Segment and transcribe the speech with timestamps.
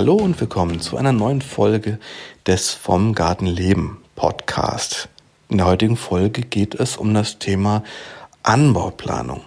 [0.00, 1.98] Hallo und willkommen zu einer neuen Folge
[2.46, 5.10] des Vom Garten Leben Podcast.
[5.50, 7.84] In der heutigen Folge geht es um das Thema
[8.42, 9.42] Anbauplanung.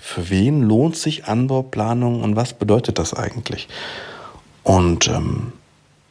[0.00, 3.66] Für wen lohnt sich Anbauplanung und was bedeutet das eigentlich?
[4.62, 5.54] Und ähm,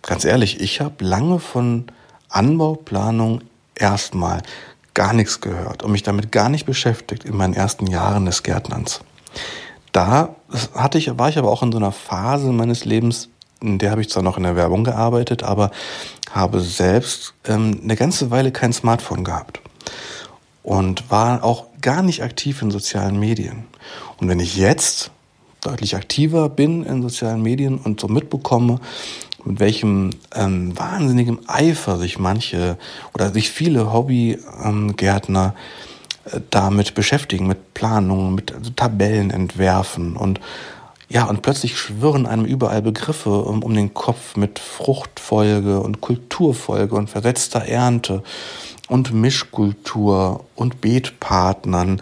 [0.02, 1.86] ganz ehrlich, ich habe lange von
[2.28, 3.44] Anbauplanung
[3.76, 4.42] erstmal
[4.94, 9.00] gar nichts gehört und mich damit gar nicht beschäftigt in meinen ersten Jahren des Gärtnerns.
[9.94, 10.36] Da
[10.76, 13.30] hatte ich, war ich aber auch in so einer Phase meines Lebens,
[13.62, 15.72] in der habe ich zwar noch in der Werbung gearbeitet, aber
[16.32, 19.60] habe selbst ähm, eine ganze Weile kein Smartphone gehabt
[20.64, 23.66] und war auch gar nicht aktiv in sozialen Medien.
[24.18, 25.12] Und wenn ich jetzt
[25.62, 28.80] deutlich aktiver bin in sozialen Medien und so mitbekomme,
[29.46, 32.78] mit welchem ähm, wahnsinnigem Eifer sich manche
[33.14, 35.56] oder sich viele Hobbygärtner
[36.26, 40.40] äh, damit beschäftigen, mit Planungen, mit also Tabellen entwerfen und
[41.10, 46.96] ja, und plötzlich schwirren einem überall Begriffe um, um den Kopf mit Fruchtfolge und Kulturfolge
[46.96, 48.24] und versetzter Ernte
[48.88, 52.02] und Mischkultur und Beetpartnern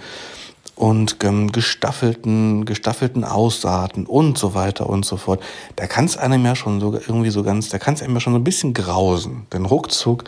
[0.76, 5.42] und ähm, gestaffelten, gestaffelten Aussaaten und so weiter und so fort.
[5.78, 8.20] Da kann es einem ja schon so irgendwie so ganz, da kann es einem ja
[8.20, 9.48] schon so ein bisschen grausen.
[9.54, 10.26] Denn ruckzuck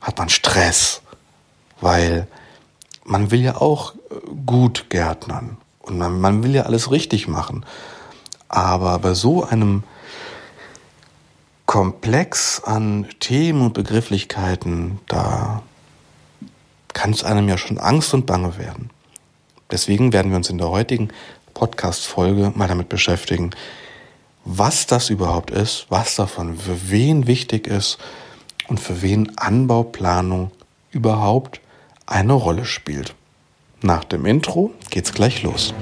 [0.00, 1.02] hat man Stress,
[1.82, 2.26] weil
[3.04, 4.14] man will ja auch äh,
[4.46, 7.64] gut gärtnern und man, man will ja alles richtig machen.
[8.56, 9.82] Aber bei so einem
[11.66, 15.62] Komplex an Themen und Begrifflichkeiten, da
[16.94, 18.88] kann es einem ja schon Angst und Bange werden.
[19.70, 21.10] Deswegen werden wir uns in der heutigen
[21.52, 23.50] Podcast-Folge mal damit beschäftigen,
[24.46, 27.98] was das überhaupt ist, was davon für wen wichtig ist
[28.68, 30.50] und für wen Anbauplanung
[30.92, 31.60] überhaupt
[32.06, 33.14] eine Rolle spielt.
[33.82, 35.74] Nach dem Intro geht's gleich los.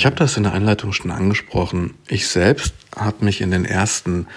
[0.00, 1.92] Ich habe das in der Einleitung schon angesprochen.
[2.08, 4.28] Ich selbst habe mich in den ersten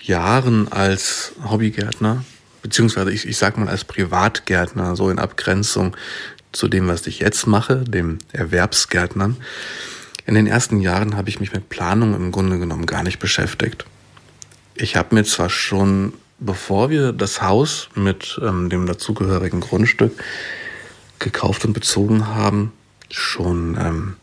[0.00, 2.24] Jahren als Hobbygärtner,
[2.62, 5.96] beziehungsweise ich, ich sag mal als Privatgärtner, so in Abgrenzung
[6.52, 9.36] zu dem, was ich jetzt mache, dem Erwerbsgärtnern.
[10.24, 13.86] In den ersten Jahren habe ich mich mit Planung im Grunde genommen gar nicht beschäftigt.
[14.76, 20.12] Ich habe mir zwar schon, bevor wir das Haus mit ähm, dem dazugehörigen Grundstück
[21.18, 22.72] gekauft und bezogen haben,
[23.10, 24.16] schon ähm,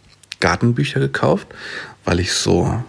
[0.46, 1.48] Gartenbücher gekauft,
[2.04, 2.84] weil ich so,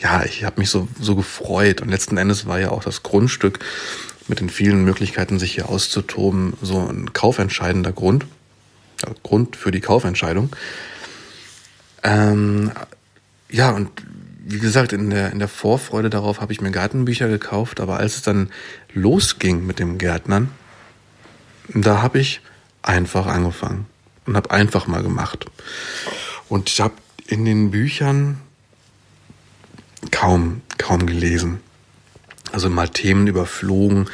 [0.00, 1.80] ja, ich habe mich so, so gefreut.
[1.80, 3.60] Und letzten Endes war ja auch das Grundstück
[4.26, 8.26] mit den vielen Möglichkeiten, sich hier auszutoben, so ein kaufentscheidender Grund.
[9.04, 10.50] Ja, Grund für die Kaufentscheidung.
[12.02, 12.72] Ähm,
[13.48, 13.90] ja, und
[14.44, 18.16] wie gesagt, in der, in der Vorfreude darauf habe ich mir Gartenbücher gekauft, aber als
[18.16, 18.50] es dann
[18.92, 20.48] losging mit dem Gärtnern,
[21.68, 22.40] da habe ich
[22.82, 23.86] einfach angefangen
[24.26, 25.46] und habe einfach mal gemacht.
[26.52, 26.92] Und ich habe
[27.28, 28.38] in den Büchern
[30.10, 31.60] kaum, kaum gelesen.
[32.52, 34.10] Also mal Themen überflogen.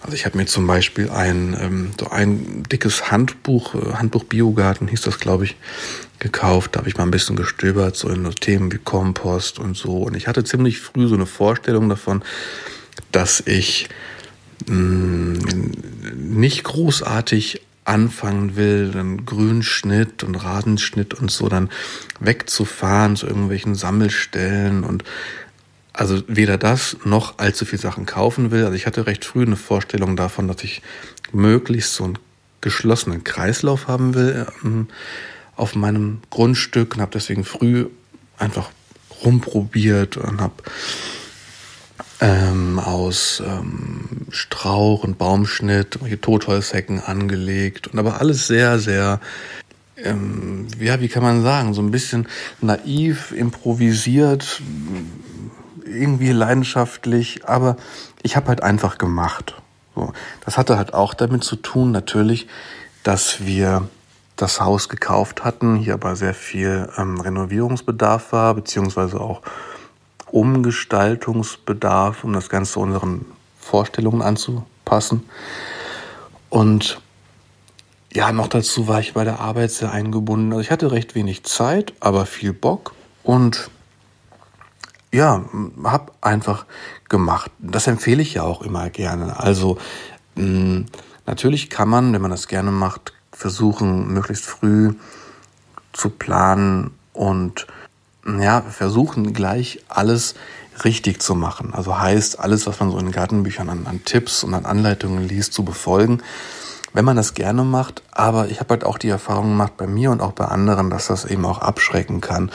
[0.00, 4.88] Also ich habe mir zum Beispiel ein, ähm, so ein dickes Handbuch, äh, Handbuch Biogarten
[4.88, 5.56] hieß das, glaube ich,
[6.20, 6.74] gekauft.
[6.74, 10.04] Da habe ich mal ein bisschen gestöbert, so in so Themen wie Kompost und so.
[10.04, 12.22] Und ich hatte ziemlich früh so eine Vorstellung davon,
[13.12, 13.90] dass ich
[14.68, 15.38] mh, mm,
[16.16, 21.70] nicht großartig anfangen will, dann Grünschnitt und Rasenschnitt und so dann
[22.18, 25.04] wegzufahren zu irgendwelchen Sammelstellen und
[25.92, 28.64] also weder das noch allzu viel Sachen kaufen will.
[28.64, 30.82] Also ich hatte recht früh eine Vorstellung davon, dass ich
[31.32, 32.18] möglichst so einen
[32.60, 34.88] geschlossenen Kreislauf haben will ähm,
[35.54, 37.86] auf meinem Grundstück und habe deswegen früh
[38.38, 38.70] einfach
[39.22, 40.54] rumprobiert und habe
[42.20, 49.20] ähm, aus ähm, Strauch und Baumschnitt, Totholzhecken angelegt und aber alles sehr, sehr,
[49.96, 52.26] ähm, ja, wie kann man sagen, so ein bisschen
[52.60, 54.62] naiv, improvisiert,
[55.84, 57.76] irgendwie leidenschaftlich, aber
[58.22, 59.54] ich habe halt einfach gemacht.
[59.94, 60.12] So.
[60.44, 62.46] Das hatte halt auch damit zu tun, natürlich,
[63.02, 63.88] dass wir
[64.36, 69.42] das Haus gekauft hatten, hier aber sehr viel ähm, Renovierungsbedarf war, beziehungsweise auch
[70.34, 73.24] Umgestaltungsbedarf, um das Ganze unseren
[73.56, 75.22] Vorstellungen anzupassen.
[76.50, 77.00] Und
[78.12, 80.50] ja, noch dazu war ich bei der Arbeit sehr eingebunden.
[80.50, 82.94] Also ich hatte recht wenig Zeit, aber viel Bock.
[83.22, 83.70] Und
[85.12, 85.44] ja,
[85.84, 86.66] habe einfach
[87.08, 87.52] gemacht.
[87.60, 89.38] Das empfehle ich ja auch immer gerne.
[89.38, 89.78] Also
[90.34, 90.86] mh,
[91.26, 94.94] natürlich kann man, wenn man das gerne macht, versuchen, möglichst früh
[95.92, 97.68] zu planen und
[98.26, 100.34] ja, versuchen gleich alles
[100.84, 101.72] richtig zu machen.
[101.72, 105.52] Also heißt, alles, was man so in Gartenbüchern an, an Tipps und an Anleitungen liest,
[105.52, 106.22] zu befolgen.
[106.92, 110.10] Wenn man das gerne macht, aber ich habe halt auch die Erfahrung gemacht bei mir
[110.10, 112.50] und auch bei anderen, dass das eben auch abschrecken kann.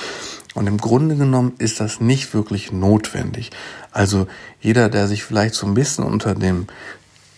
[0.55, 3.51] Und im Grunde genommen ist das nicht wirklich notwendig.
[3.91, 4.27] Also
[4.61, 6.67] jeder, der sich vielleicht so ein bisschen unter dem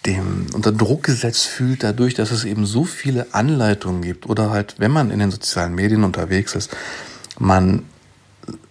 [0.06, 4.76] dem unter Druck gesetzt fühlt, dadurch, dass es eben so viele Anleitungen gibt oder halt,
[4.80, 6.76] wenn man in den sozialen Medien unterwegs ist,
[7.38, 7.84] man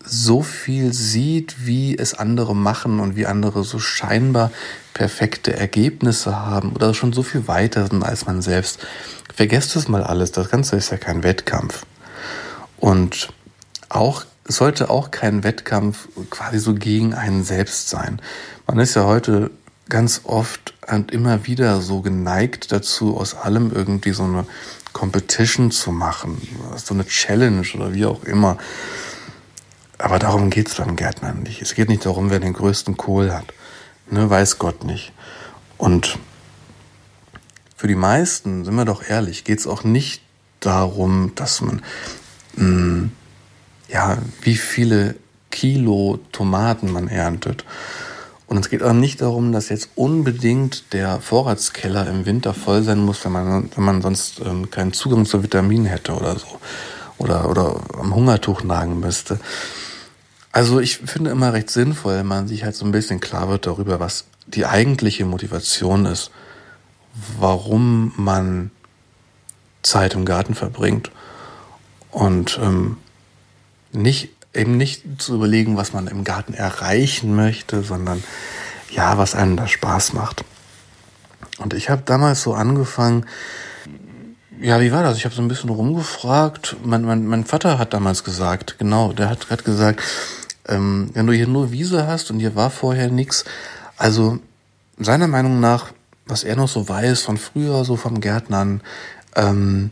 [0.04, 4.50] so viel sieht, wie es andere machen und wie andere so scheinbar
[4.94, 8.80] perfekte Ergebnisse haben oder schon so viel weiter sind als man selbst.
[9.34, 11.86] Vergesst es mal alles, das Ganze ist ja kein Wettkampf.
[12.78, 13.28] Und
[13.88, 18.20] auch sollte auch kein Wettkampf quasi so gegen einen selbst sein.
[18.66, 19.50] Man ist ja heute
[19.88, 24.46] ganz oft und immer wieder so geneigt dazu, aus allem irgendwie so eine
[24.92, 26.40] Competition zu machen,
[26.76, 28.58] so eine Challenge oder wie auch immer.
[30.00, 31.60] Aber darum geht es beim Gärtnern nicht.
[31.60, 33.44] Es geht nicht darum, wer den größten Kohl hat.
[34.10, 35.12] Ne, weiß Gott nicht.
[35.76, 36.18] Und
[37.76, 40.22] für die meisten, sind wir doch ehrlich, geht es auch nicht
[40.60, 41.82] darum, dass man,
[42.56, 43.12] mh, hm,
[43.88, 45.16] ja, wie viele
[45.50, 47.64] Kilo Tomaten man erntet.
[48.46, 53.00] Und es geht auch nicht darum, dass jetzt unbedingt der Vorratskeller im Winter voll sein
[53.00, 56.58] muss, wenn man, wenn man sonst ähm, keinen Zugang zu Vitaminen hätte oder so.
[57.18, 59.38] Oder, oder am Hungertuch nagen müsste.
[60.52, 63.66] Also ich finde immer recht sinnvoll, wenn man sich halt so ein bisschen klar wird
[63.66, 66.30] darüber, was die eigentliche Motivation ist,
[67.38, 68.70] warum man
[69.82, 71.10] Zeit im Garten verbringt.
[72.10, 72.96] Und ähm,
[73.92, 78.22] nicht eben nicht zu überlegen, was man im Garten erreichen möchte, sondern
[78.90, 80.44] ja, was einem da Spaß macht.
[81.58, 83.26] Und ich habe damals so angefangen,
[84.60, 85.16] ja, wie war das?
[85.16, 86.76] Ich habe so ein bisschen rumgefragt.
[86.84, 90.02] Mein, mein, mein Vater hat damals gesagt, genau, der hat, hat gesagt,
[90.70, 93.44] ähm, wenn du hier nur Wiese hast und hier war vorher nichts,
[93.96, 94.38] also
[94.98, 95.92] seiner Meinung nach,
[96.26, 98.80] was er noch so weiß von früher, so vom Gärtnern,
[99.36, 99.90] ähm,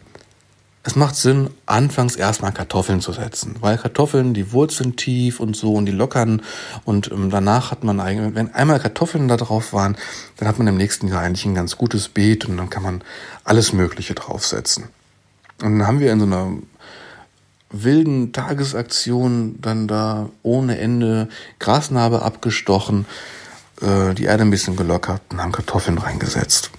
[0.84, 5.74] es macht Sinn, anfangs erstmal Kartoffeln zu setzen, weil Kartoffeln, die Wurzeln tief und so
[5.74, 6.40] und die lockern
[6.84, 9.98] und ähm, danach hat man eigentlich, wenn einmal Kartoffeln da drauf waren,
[10.38, 13.02] dann hat man im nächsten Jahr eigentlich ein ganz gutes Beet und dann kann man
[13.44, 14.84] alles Mögliche draufsetzen.
[15.60, 16.52] Und dann haben wir in so einer
[17.70, 21.28] wilden Tagesaktion dann da ohne Ende
[21.58, 23.06] Grasnarbe abgestochen,
[23.82, 26.70] äh, die Erde ein bisschen gelockert und haben Kartoffeln reingesetzt.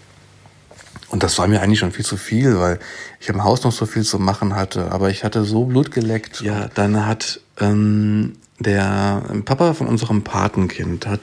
[1.09, 2.79] Und das war mir eigentlich schon viel zu viel, weil
[3.19, 4.91] ich im Haus noch so viel zu machen hatte.
[4.91, 6.41] Aber ich hatte so Blut geleckt.
[6.41, 11.21] Ja, dann hat ähm, der Papa von unserem Patenkind hat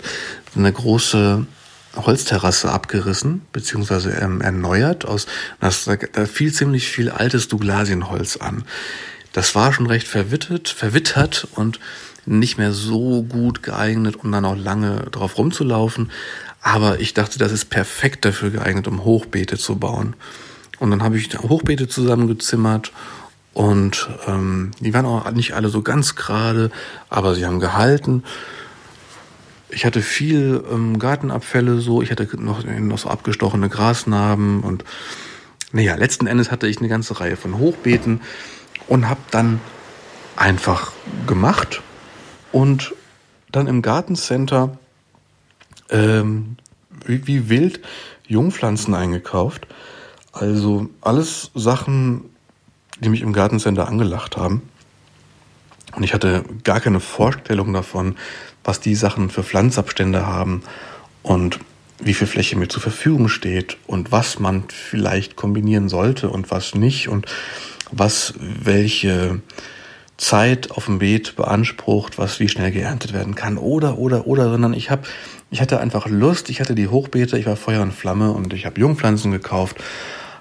[0.56, 1.46] eine große
[1.94, 5.04] Holzterrasse abgerissen, beziehungsweise ähm, erneuert.
[5.04, 5.26] Aus,
[5.60, 8.64] das, da fiel ziemlich viel altes Douglasienholz an.
[9.36, 11.78] Das war schon recht verwittert, verwittert und
[12.24, 16.10] nicht mehr so gut geeignet, um dann auch lange drauf rumzulaufen.
[16.62, 20.16] Aber ich dachte, das ist perfekt dafür geeignet, um Hochbeete zu bauen.
[20.78, 22.92] Und dann habe ich Hochbeete zusammengezimmert
[23.52, 26.70] und ähm, die waren auch nicht alle so ganz gerade,
[27.10, 28.24] aber sie haben gehalten.
[29.68, 34.82] Ich hatte viel ähm, Gartenabfälle so, ich hatte noch, noch so abgestochene Grasnarben und
[35.72, 38.22] naja, letzten Endes hatte ich eine ganze Reihe von Hochbeeten
[38.88, 39.60] und habe dann
[40.36, 40.92] einfach
[41.26, 41.82] gemacht
[42.52, 42.94] und
[43.50, 44.76] dann im Gartencenter
[45.90, 46.56] ähm,
[47.04, 47.80] wie, wild
[48.26, 49.66] Jungpflanzen eingekauft.
[50.32, 52.24] Also alles Sachen,
[53.00, 54.62] die mich im Gartencenter angelacht haben.
[55.94, 58.16] Und ich hatte gar keine Vorstellung davon,
[58.64, 60.62] was die Sachen für Pflanzabstände haben
[61.22, 61.60] und
[61.98, 66.74] wie viel Fläche mir zur Verfügung steht und was man vielleicht kombinieren sollte und was
[66.74, 67.26] nicht und
[67.90, 69.40] was welche
[70.16, 74.72] Zeit auf dem Beet beansprucht, was wie schnell geerntet werden kann oder oder oder, sondern
[74.72, 75.02] ich habe
[75.50, 78.66] ich hatte einfach Lust, ich hatte die Hochbeete, ich war Feuer und Flamme und ich
[78.66, 79.76] habe Jungpflanzen gekauft,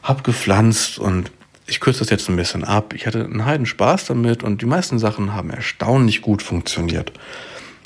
[0.02, 1.32] habe gepflanzt und
[1.68, 2.94] ich kürze das jetzt ein bisschen ab.
[2.94, 7.12] Ich hatte einen heiden Spaß damit und die meisten Sachen haben erstaunlich gut funktioniert.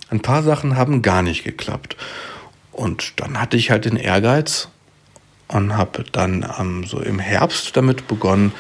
[0.10, 1.96] Ein paar Sachen haben gar nicht geklappt.
[2.72, 4.70] Und dann hatte ich halt den Ehrgeiz
[5.48, 8.54] und habe dann ähm, so im Herbst damit begonnen,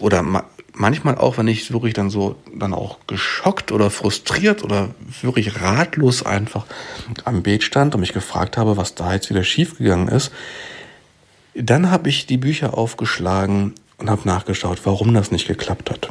[0.00, 0.24] oder
[0.72, 4.90] manchmal auch, wenn ich wirklich dann so dann auch geschockt oder frustriert oder
[5.22, 6.66] wirklich ratlos einfach
[7.24, 10.30] am Beet stand und mich gefragt habe, was da jetzt wieder schiefgegangen ist,
[11.54, 16.10] dann habe ich die Bücher aufgeschlagen und habe nachgeschaut, warum das nicht geklappt hat.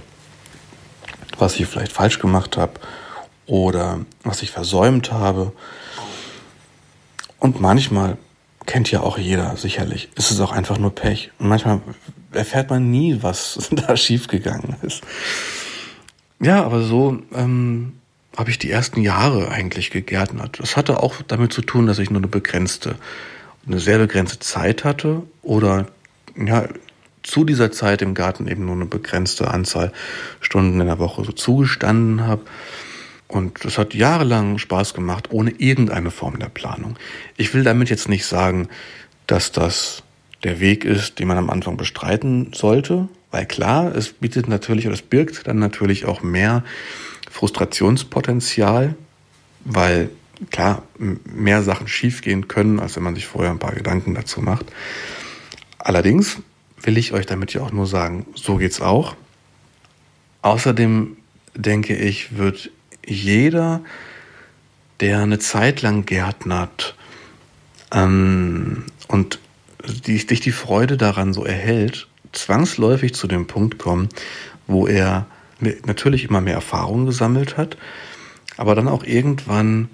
[1.37, 2.79] Was ich vielleicht falsch gemacht habe
[3.45, 5.51] oder was ich versäumt habe.
[7.39, 8.17] Und manchmal
[8.65, 11.31] kennt ja auch jeder sicherlich, ist es auch einfach nur Pech.
[11.39, 11.81] Und manchmal
[12.31, 15.01] erfährt man nie, was da schiefgegangen ist.
[16.39, 17.93] Ja, aber so ähm,
[18.35, 20.59] habe ich die ersten Jahre eigentlich gegärtnert.
[20.59, 22.95] Das hatte auch damit zu tun, dass ich nur eine begrenzte,
[23.65, 25.87] eine sehr begrenzte Zeit hatte oder
[26.35, 26.67] ja,
[27.23, 29.91] zu dieser Zeit im Garten eben nur eine begrenzte Anzahl
[30.41, 32.41] Stunden in der Woche so zugestanden habe.
[33.27, 36.95] Und das hat jahrelang Spaß gemacht, ohne irgendeine Form der Planung.
[37.37, 38.69] Ich will damit jetzt nicht sagen,
[39.27, 40.03] dass das
[40.43, 44.93] der Weg ist, den man am Anfang bestreiten sollte, weil klar, es bietet natürlich oder
[44.93, 46.63] es birgt dann natürlich auch mehr
[47.31, 48.95] Frustrationspotenzial,
[49.65, 50.11] weil
[50.51, 54.65] klar, mehr Sachen schiefgehen können, als wenn man sich vorher ein paar Gedanken dazu macht.
[55.79, 56.37] Allerdings
[56.81, 59.15] will ich euch damit ja auch nur sagen, so geht's auch.
[60.43, 61.17] Außerdem
[61.55, 62.69] denke ich, wird
[63.05, 63.81] jeder,
[64.99, 66.95] der eine Zeit lang gärtnert
[67.91, 69.39] ähm, und
[70.05, 74.09] die, dich die Freude daran so erhält, zwangsläufig zu dem Punkt kommen,
[74.67, 75.27] wo er
[75.85, 77.77] natürlich immer mehr Erfahrung gesammelt hat,
[78.57, 79.89] aber dann auch irgendwann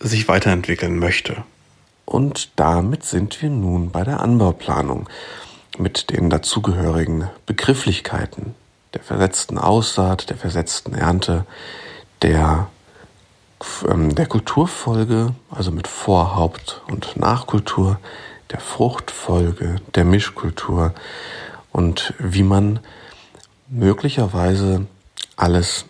[0.00, 1.44] sich weiterentwickeln möchte.
[2.04, 5.08] Und damit sind wir nun bei der Anbauplanung
[5.78, 8.54] mit den dazugehörigen Begrifflichkeiten
[8.94, 11.46] der versetzten Aussaat, der versetzten Ernte,
[12.22, 12.68] der,
[13.88, 17.98] ähm, der Kulturfolge, also mit Vorhaupt- und Nachkultur,
[18.50, 20.92] der Fruchtfolge, der Mischkultur
[21.72, 22.80] und wie man
[23.68, 24.86] möglicherweise
[25.36, 25.86] alles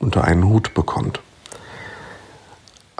[0.00, 1.20] unter einen Hut bekommt.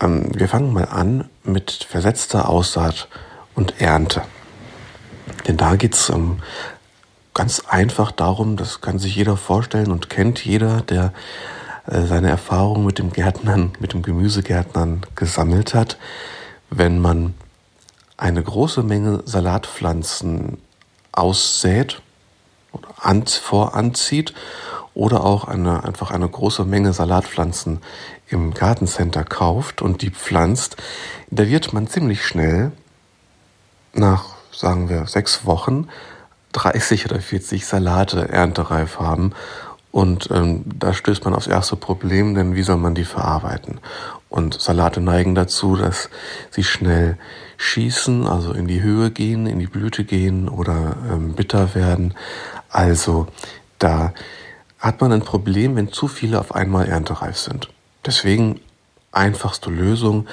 [0.00, 3.08] Ähm, wir fangen mal an mit versetzter Aussaat
[3.54, 4.22] und Ernte.
[5.46, 6.40] Denn da geht es um,
[7.34, 11.12] ganz einfach darum, das kann sich jeder vorstellen und kennt jeder, der
[11.86, 15.98] seine Erfahrungen mit dem Gärtnern, mit dem Gemüsegärtnern gesammelt hat.
[16.70, 17.34] Wenn man
[18.16, 20.58] eine große Menge Salatpflanzen
[21.12, 22.02] aussät
[22.72, 24.34] oder an, voranzieht
[24.94, 27.80] oder auch eine, einfach eine große Menge Salatpflanzen
[28.28, 30.76] im Gartencenter kauft und die pflanzt,
[31.30, 32.72] da wird man ziemlich schnell
[33.92, 35.88] nach, sagen wir, sechs Wochen
[36.52, 39.32] 30 oder 40 Salate erntereif haben.
[39.92, 43.80] Und ähm, da stößt man aufs erste Problem, denn wie soll man die verarbeiten?
[44.28, 46.08] Und Salate neigen dazu, dass
[46.50, 47.18] sie schnell
[47.56, 52.14] schießen, also in die Höhe gehen, in die Blüte gehen oder ähm, bitter werden.
[52.68, 53.26] Also
[53.78, 54.14] da
[54.78, 57.68] hat man ein Problem, wenn zu viele auf einmal erntereif sind.
[58.06, 58.60] Deswegen
[59.12, 60.28] einfachste Lösung,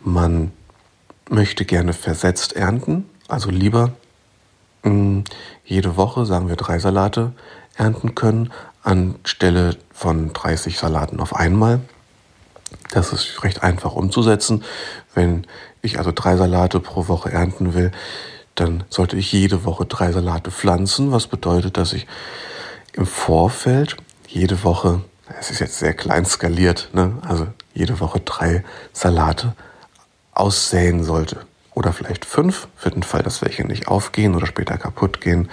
[0.00, 0.52] man
[1.28, 3.92] möchte gerne versetzt ernten, also lieber
[4.82, 5.24] mh, mm,
[5.64, 7.32] jede Woche, sagen wir, drei Salate
[7.76, 8.50] ernten können,
[8.82, 11.80] anstelle von 30 Salaten auf einmal.
[12.90, 14.64] Das ist recht einfach umzusetzen.
[15.14, 15.46] Wenn
[15.82, 17.92] ich also drei Salate pro Woche ernten will,
[18.54, 22.06] dann sollte ich jede Woche drei Salate pflanzen, was bedeutet, dass ich
[22.92, 23.96] im Vorfeld
[24.28, 25.02] jede Woche,
[25.40, 27.18] es ist jetzt sehr klein skaliert, ne?
[27.22, 29.54] also jede Woche drei Salate
[30.32, 31.46] aussäen sollte.
[31.74, 35.48] Oder vielleicht fünf, für den Fall, dass welche nicht aufgehen oder später kaputt gehen.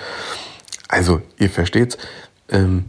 [0.90, 1.98] Also, ihr versteht's,
[2.50, 2.86] ähm,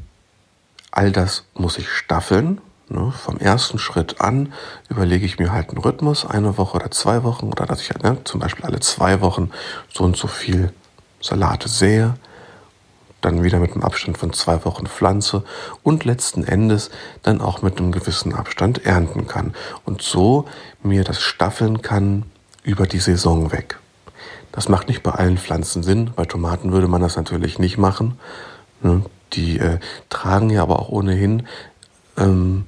[0.90, 2.60] all das muss ich staffeln,
[2.92, 4.52] Ne, vom ersten Schritt an
[4.88, 8.18] überlege ich mir halt einen Rhythmus, eine Woche oder zwei Wochen, oder dass ich ne,
[8.24, 9.52] zum Beispiel alle zwei Wochen
[9.94, 10.72] so und so viel
[11.20, 12.16] Salate sähe,
[13.20, 15.44] dann wieder mit einem Abstand von zwei Wochen pflanze
[15.84, 16.90] und letzten Endes
[17.22, 19.54] dann auch mit einem gewissen Abstand ernten kann.
[19.84, 20.46] Und so
[20.82, 22.24] mir das staffeln kann
[22.64, 23.78] über die Saison weg.
[24.50, 26.10] Das macht nicht bei allen Pflanzen Sinn.
[26.16, 28.18] Bei Tomaten würde man das natürlich nicht machen.
[29.32, 31.46] Die äh, tragen ja aber auch ohnehin
[32.16, 32.66] ähm,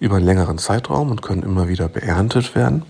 [0.00, 2.84] über einen längeren Zeitraum und können immer wieder beerntet werden.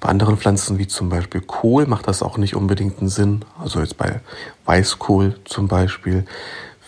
[0.00, 3.44] Bei anderen Pflanzen wie zum Beispiel Kohl macht das auch nicht unbedingt einen Sinn.
[3.60, 4.20] Also jetzt bei
[4.64, 6.24] Weißkohl zum Beispiel,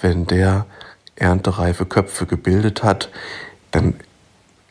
[0.01, 0.67] wenn der
[1.17, 3.11] erntereife Köpfe gebildet hat,
[3.73, 3.95] dann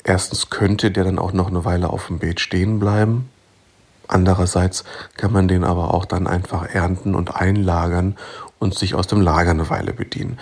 [0.04, 3.30] erstens könnte der dann auch noch eine Weile auf dem Beet stehen bleiben.
[4.08, 4.86] Andererseits
[5.18, 8.18] kann man den aber auch dann einfach ernten und einlagern
[8.60, 10.38] und sich aus dem Lager eine Weile bedienen.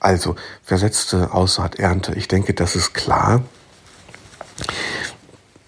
[0.00, 3.42] Also versetzte Aussaat, Ernte, ich denke, das ist klar.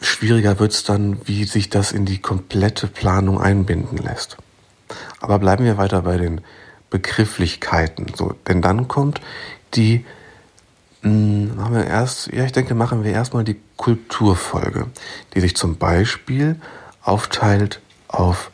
[0.01, 4.37] Schwieriger wird es dann, wie sich das in die komplette Planung einbinden lässt.
[5.21, 6.41] Aber bleiben wir weiter bei den
[6.91, 8.07] Begrifflichkeiten.
[8.15, 9.21] So, denn dann kommt
[9.75, 10.05] die,
[11.03, 14.87] mh, hm, machen wir erst, ja, ich denke, machen wir erstmal die Kulturfolge,
[15.35, 16.61] die sich zum Beispiel
[17.03, 18.51] aufteilt auf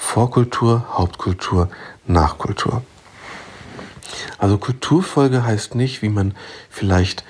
[0.00, 1.68] Vorkultur, Hauptkultur,
[2.06, 2.82] Nachkultur.
[4.38, 6.34] Also Kulturfolge heißt nicht, wie man
[6.70, 7.24] vielleicht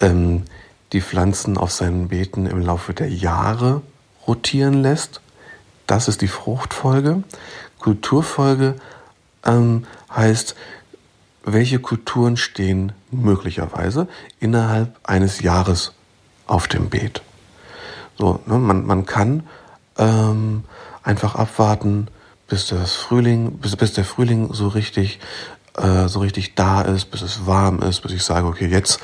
[0.00, 0.44] ähm,
[0.92, 3.80] die Pflanzen auf seinen Beeten im Laufe der Jahre
[4.28, 5.20] rotieren lässt.
[5.86, 7.24] Das ist die Fruchtfolge.
[7.80, 8.76] Kulturfolge
[9.44, 10.54] ähm, heißt,
[11.44, 14.06] welche Kulturen stehen möglicherweise
[14.38, 15.92] innerhalb eines Jahres
[16.46, 17.22] auf dem Beet.
[18.16, 19.44] So, ne, man, man kann
[19.96, 20.64] ähm,
[21.02, 22.08] einfach abwarten,
[22.48, 25.20] bis das Frühling, bis, bis der Frühling so richtig,
[25.76, 29.00] äh, so richtig da ist, bis es warm ist, bis ich sage, okay, jetzt,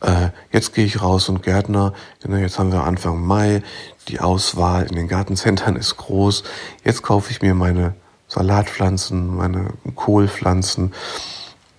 [0.00, 1.92] äh, jetzt gehe ich raus und Gärtner,
[2.24, 3.62] ne, jetzt haben wir Anfang Mai,
[4.08, 6.44] die Auswahl in den Gartencentern ist groß,
[6.84, 7.94] jetzt kaufe ich mir meine
[8.28, 10.92] Salatpflanzen, meine Kohlpflanzen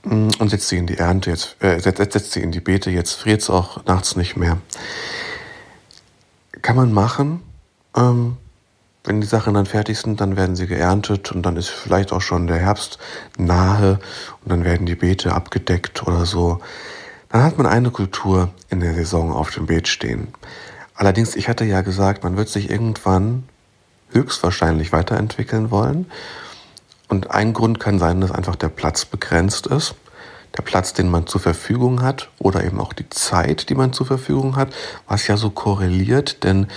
[0.04, 2.92] mm, und setze sie in die Ernte, jetzt äh, setze setz sie in die Beete,
[2.92, 4.58] jetzt friert es auch nachts nicht mehr.
[6.62, 7.42] Kann man machen.
[7.96, 8.38] Ähm,
[9.04, 12.22] wenn die Sachen dann fertig sind, dann werden sie geerntet und dann ist vielleicht auch
[12.22, 13.00] schon der Herbst
[13.38, 14.00] nahe
[14.44, 16.60] und dann werden die Beete abgedeckt oder so.
[17.30, 20.30] Dann hat man eine Kultur in der Saison auf dem Beet stehen.
[20.96, 23.44] Allerdings, ich hatte ja gesagt, man wird sich irgendwann
[24.12, 26.08] höchstwahrscheinlich weiterentwickeln wollen.
[27.08, 29.96] Und ein Grund kann sein, dass einfach der Platz begrenzt ist.
[30.58, 34.08] Der Platz, den man zur Verfügung hat oder eben auch die Zeit, die man zur
[34.08, 34.74] Verfügung hat,
[35.08, 36.68] was ja so korreliert, denn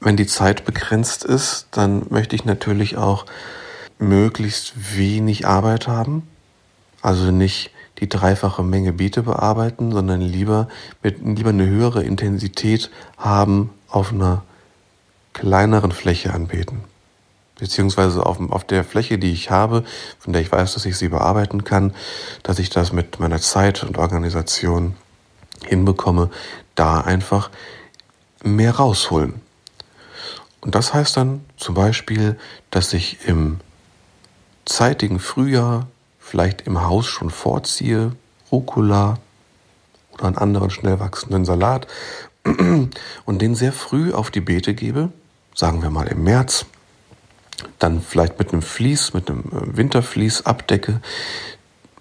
[0.00, 3.26] wenn die Zeit begrenzt ist, dann möchte ich natürlich auch
[3.98, 6.28] möglichst wenig Arbeit haben.
[7.02, 10.68] Also nicht die dreifache Menge Beete bearbeiten, sondern lieber
[11.02, 14.42] mit lieber eine höhere Intensität haben auf einer
[15.32, 16.84] kleineren Fläche anbeten.
[17.58, 19.84] Beziehungsweise auf, auf der Fläche, die ich habe,
[20.18, 21.94] von der ich weiß, dass ich sie bearbeiten kann,
[22.42, 24.94] dass ich das mit meiner Zeit und Organisation
[25.64, 26.30] hinbekomme,
[26.74, 27.50] da einfach
[28.42, 29.40] mehr rausholen.
[30.66, 32.36] Und das heißt dann zum Beispiel,
[32.72, 33.60] dass ich im
[34.64, 35.86] zeitigen Frühjahr
[36.18, 38.16] vielleicht im Haus schon vorziehe,
[38.50, 39.20] Rucola
[40.10, 41.86] oder einen anderen schnell wachsenden Salat
[42.44, 45.12] und den sehr früh auf die Beete gebe,
[45.54, 46.66] sagen wir mal im März,
[47.78, 51.00] dann vielleicht mit einem Vlies, mit einem äh, Wintervlies abdecke.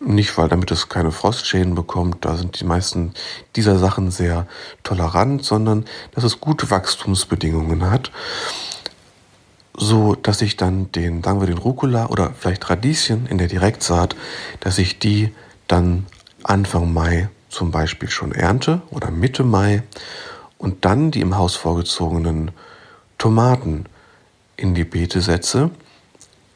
[0.08, 3.16] Nicht, weil damit es keine Frostschäden bekommt, da sind die meisten
[3.56, 4.46] dieser Sachen sehr
[4.84, 8.12] tolerant, sondern dass es gute Wachstumsbedingungen hat,
[9.76, 14.16] so dass ich dann den, sagen wir den Rucola oder vielleicht Radieschen in der Direktsaat,
[14.60, 15.34] dass ich die
[15.68, 16.06] dann
[16.44, 19.82] Anfang Mai zum Beispiel schon ernte oder Mitte Mai
[20.60, 22.52] und dann die im Haus vorgezogenen
[23.18, 23.86] Tomaten
[24.56, 25.72] in die Beete setze,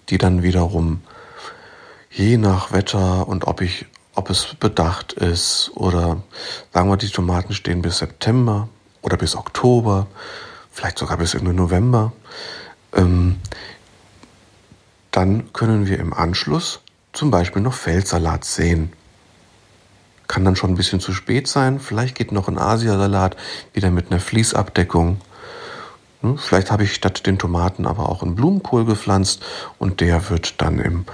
[0.09, 1.01] die dann wiederum
[2.19, 6.21] je nach Wetter und ob ich ob es bedacht ist oder
[6.73, 8.67] sagen wir, die Tomaten stehen bis September
[9.01, 10.07] oder bis Oktober,
[10.69, 12.11] vielleicht sogar bis Ende November,
[12.93, 13.37] ähm,
[15.11, 16.81] dann können wir im Anschluss
[17.13, 18.91] zum Beispiel noch Feldsalat sehen.
[20.27, 21.79] Kann dann schon ein bisschen zu spät sein.
[21.79, 23.37] Vielleicht geht noch ein Asiasalat
[23.71, 25.21] wieder mit einer Fließabdeckung.
[26.21, 29.41] Hm, vielleicht habe ich statt den Tomaten aber auch einen Blumenkohl gepflanzt
[29.77, 31.05] und der wird dann im,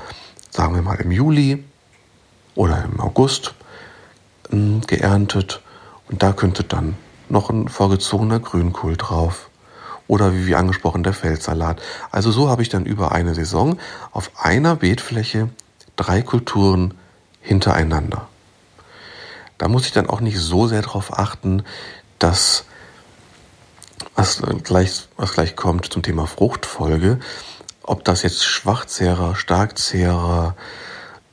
[0.56, 1.64] sagen wir mal, im Juli
[2.56, 3.54] oder im August
[4.50, 5.62] hm, geerntet
[6.08, 6.96] und da könnte dann
[7.28, 9.50] noch ein vorgezogener Grünkohl drauf.
[10.08, 11.82] Oder wie, angesprochen der Feldsalat.
[12.12, 13.80] Also so habe ich dann über eine Saison
[14.12, 15.50] auf einer Beetfläche
[15.96, 16.94] drei Kulturen
[17.42, 18.28] hintereinander.
[19.58, 21.64] Da muss ich dann auch nicht so sehr darauf achten,
[22.20, 22.66] dass
[24.14, 27.20] was gleich, was gleich kommt zum Thema Fruchtfolge,
[27.88, 30.56] ob das jetzt Schwachzehrer, Starkzehrer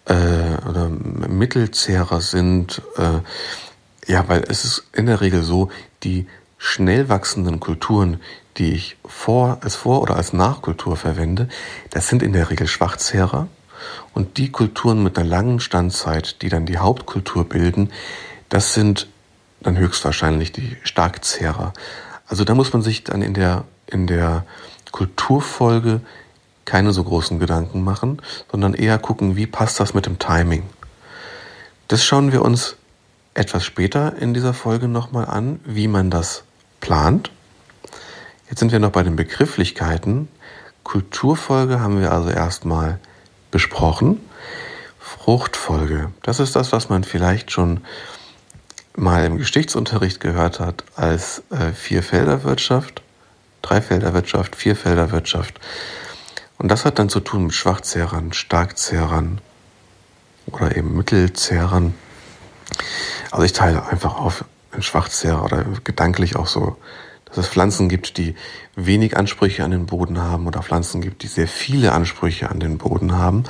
[0.06, 5.70] äh, oder Mittelzehrer sind, äh, ja, weil es ist in der Regel so,
[6.02, 6.26] die
[6.58, 8.20] schnell wachsenden Kulturen,
[8.58, 11.48] die ich vor, als Vor- oder als Nachkultur verwende,
[11.90, 13.48] das sind in der Regel Schwachzehrer.
[14.14, 17.90] Und die Kulturen mit einer langen Standzeit, die dann die Hauptkultur bilden,
[18.48, 19.08] das sind
[19.60, 21.72] dann höchstwahrscheinlich die Starkzehrer.
[22.26, 24.44] Also da muss man sich dann in der, in der
[24.92, 26.00] Kulturfolge
[26.64, 28.20] keine so großen Gedanken machen,
[28.50, 30.64] sondern eher gucken, wie passt das mit dem Timing.
[31.88, 32.76] Das schauen wir uns
[33.34, 36.44] etwas später in dieser Folge nochmal an, wie man das
[36.80, 37.30] plant.
[38.48, 40.28] Jetzt sind wir noch bei den Begrifflichkeiten.
[40.84, 42.98] Kulturfolge haben wir also erstmal
[43.50, 44.20] besprochen.
[44.98, 47.80] Fruchtfolge, das ist das, was man vielleicht schon
[48.96, 53.02] mal im Geschichtsunterricht gehört hat als äh, Vierfelderwirtschaft,
[53.62, 55.60] Dreifelderwirtschaft, Vierfelderwirtschaft.
[56.58, 59.40] Und das hat dann zu tun mit Schwachzehrern, Starkzehrern
[60.46, 61.94] oder eben Mittelzehrern.
[63.30, 66.76] Also ich teile einfach auf in Schwachzehrer oder gedanklich auch so,
[67.26, 68.34] dass es Pflanzen gibt, die
[68.74, 72.78] wenig Ansprüche an den Boden haben oder Pflanzen gibt, die sehr viele Ansprüche an den
[72.78, 73.44] Boden haben.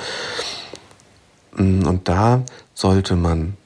[1.57, 2.43] Und da
[2.75, 3.57] sollte man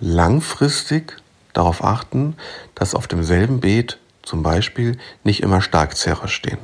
[0.00, 1.16] langfristig
[1.52, 2.36] darauf achten,
[2.74, 6.58] dass auf demselben Beet zum Beispiel nicht immer Starkzehrer stehen.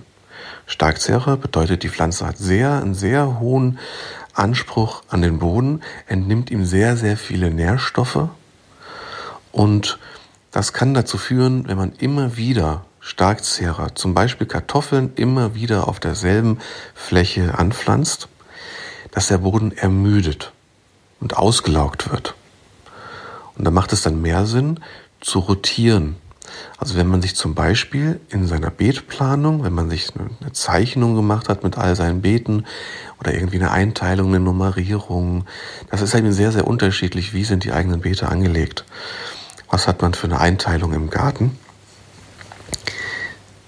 [0.70, 3.80] Starkzehrer bedeutet, die Pflanze hat sehr, einen sehr hohen
[4.34, 8.28] Anspruch an den Boden, entnimmt ihm sehr, sehr viele Nährstoffe
[9.50, 9.98] und
[10.52, 15.98] das kann dazu führen, wenn man immer wieder Starkzehrer, zum Beispiel Kartoffeln, immer wieder auf
[15.98, 16.60] derselben
[16.94, 18.28] Fläche anpflanzt,
[19.10, 20.52] dass der Boden ermüdet
[21.18, 22.34] und ausgelaugt wird.
[23.58, 24.78] Und da macht es dann mehr Sinn
[25.20, 26.16] zu rotieren.
[26.78, 31.48] Also wenn man sich zum Beispiel in seiner Beetplanung, wenn man sich eine Zeichnung gemacht
[31.48, 32.64] hat mit all seinen Beeten
[33.18, 35.44] oder irgendwie eine Einteilung, eine Nummerierung,
[35.90, 38.84] das ist eben sehr, sehr unterschiedlich, wie sind die eigenen Beete angelegt.
[39.68, 41.58] Was hat man für eine Einteilung im Garten?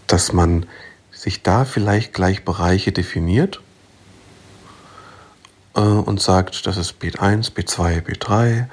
[0.07, 0.66] Dass man
[1.11, 3.61] sich da vielleicht gleich Bereiche definiert
[5.75, 8.68] äh, und sagt, das ist Beet 1, Beet 2, Beet 3.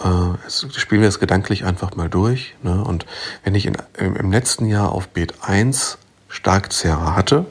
[0.00, 2.54] Äh, jetzt spielen wir das gedanklich einfach mal durch.
[2.62, 2.82] Ne?
[2.82, 3.06] Und
[3.42, 7.46] wenn ich in, im, im letzten Jahr auf Beet 1 Starkzehrer hatte,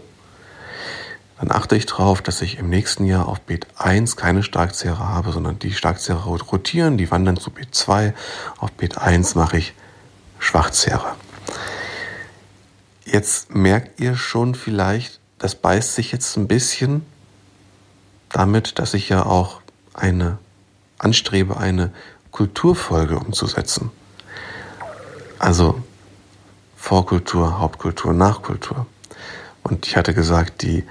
[1.40, 5.32] dann achte ich darauf, dass ich im nächsten Jahr auf Beet 1 keine Starkzehrer habe,
[5.32, 8.14] sondern die Starkzehrer rotieren, die wandern zu Beet 2.
[8.60, 9.74] Auf Beet 1 mache ich
[10.40, 11.16] Schwachzehrer.
[13.06, 17.06] Jetzt merkt ihr schon vielleicht, das beißt sich jetzt ein bisschen
[18.30, 19.62] damit, dass ich ja auch
[19.94, 20.38] eine
[20.98, 21.92] anstrebe, eine
[22.34, 23.92] Kulturfolge umzusetzen.
[25.40, 25.82] Also
[26.76, 28.88] Vorkultur, Hauptkultur, Nachkultur.
[29.62, 30.84] Und ich hatte gesagt, die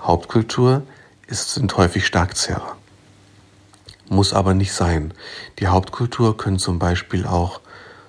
[0.00, 0.82] Hauptkultur
[1.28, 2.76] ist, sind häufig Starkzehrer.
[4.08, 5.14] Muss aber nicht sein.
[5.58, 7.60] Die Hauptkultur können zum Beispiel auch,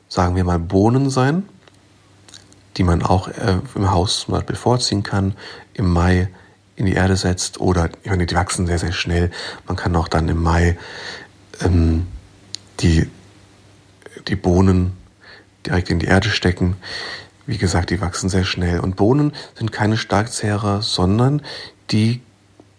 [0.08, 1.48] sagen wir mal, Bohnen sein,
[2.78, 5.36] die man auch äh, im Haus zum Beispiel vorziehen kann,
[5.74, 6.30] im Mai
[6.76, 9.32] in die Erde setzt oder, ich meine, die wachsen sehr, sehr schnell.
[9.68, 10.78] Man kann auch dann im Mai
[11.62, 12.08] ähm,
[12.80, 13.10] die,
[14.28, 14.94] die Bohnen
[15.66, 16.76] direkt in die Erde stecken.
[17.46, 18.80] Wie gesagt, die wachsen sehr schnell.
[18.80, 21.42] Und Bohnen sind keine Starkzehrer, sondern
[21.92, 22.22] die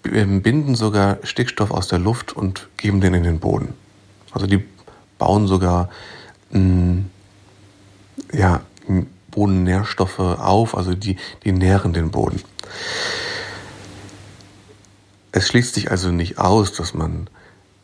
[0.04, 3.74] ähm, binden sogar Stickstoff aus der Luft und geben den in den Boden.
[4.32, 4.64] Also die
[5.18, 5.90] bauen sogar
[6.50, 7.10] mh, mm,
[8.32, 8.62] ja,
[9.30, 12.40] Bodennährstoffe auf, also die, die nähren den Boden.
[15.32, 17.28] Es schließt sich also nicht aus, dass man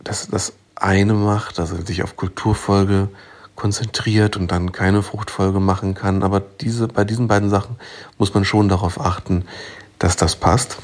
[0.04, 3.08] das, das eine macht, also sich auf Kulturfolge
[3.54, 6.22] konzentriert und dann keine Fruchtfolge machen kann.
[6.22, 7.76] Aber diese, bei diesen beiden Sachen
[8.18, 9.44] muss man schon darauf achten,
[9.98, 10.78] dass das passt.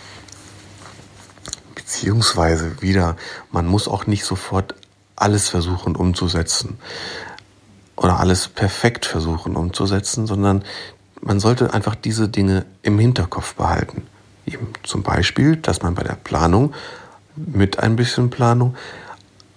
[1.75, 3.17] Beziehungsweise wieder,
[3.51, 4.75] man muss auch nicht sofort
[5.17, 6.79] alles versuchen umzusetzen
[7.97, 10.63] oder alles perfekt versuchen umzusetzen, sondern
[11.23, 14.07] man sollte einfach diese Dinge im Hinterkopf behalten.
[14.45, 16.75] Eben zum Beispiel, dass man bei der Planung
[17.37, 18.77] mit ein bisschen Planung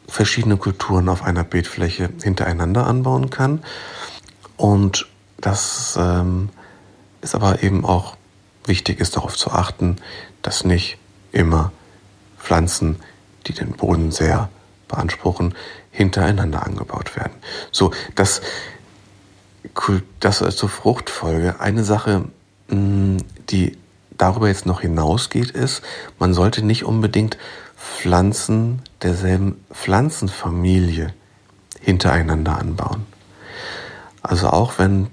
[0.09, 3.63] verschiedene Kulturen auf einer Beetfläche hintereinander anbauen kann.
[4.57, 6.49] Und das ähm,
[7.21, 8.17] ist aber eben auch
[8.65, 9.97] wichtig ist, darauf zu achten,
[10.41, 10.97] dass nicht
[11.31, 11.71] immer
[12.37, 12.97] Pflanzen,
[13.47, 14.49] die den Boden sehr
[14.87, 15.53] beanspruchen,
[15.91, 17.33] hintereinander angebaut werden.
[17.71, 18.41] So, das,
[20.19, 21.59] das zur Fruchtfolge.
[21.59, 22.25] Eine Sache,
[22.69, 23.17] mm,
[23.49, 23.77] die
[24.17, 25.81] darüber jetzt noch hinausgeht, ist,
[26.19, 27.37] man sollte nicht unbedingt
[27.79, 31.13] Pflanzen derselben Pflanzenfamilie
[31.79, 33.05] hintereinander anbauen.
[34.21, 35.07] Also auch wenn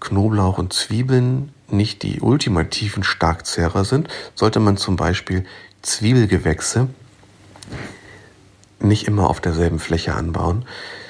[0.00, 5.46] Knoblauch und Zwiebeln nicht die ultimativen Starkzehrer sind, sollte man zum Beispiel
[5.82, 6.88] Zwiebelgewächse
[8.80, 10.66] nicht immer auf derselben Fläche anbauen,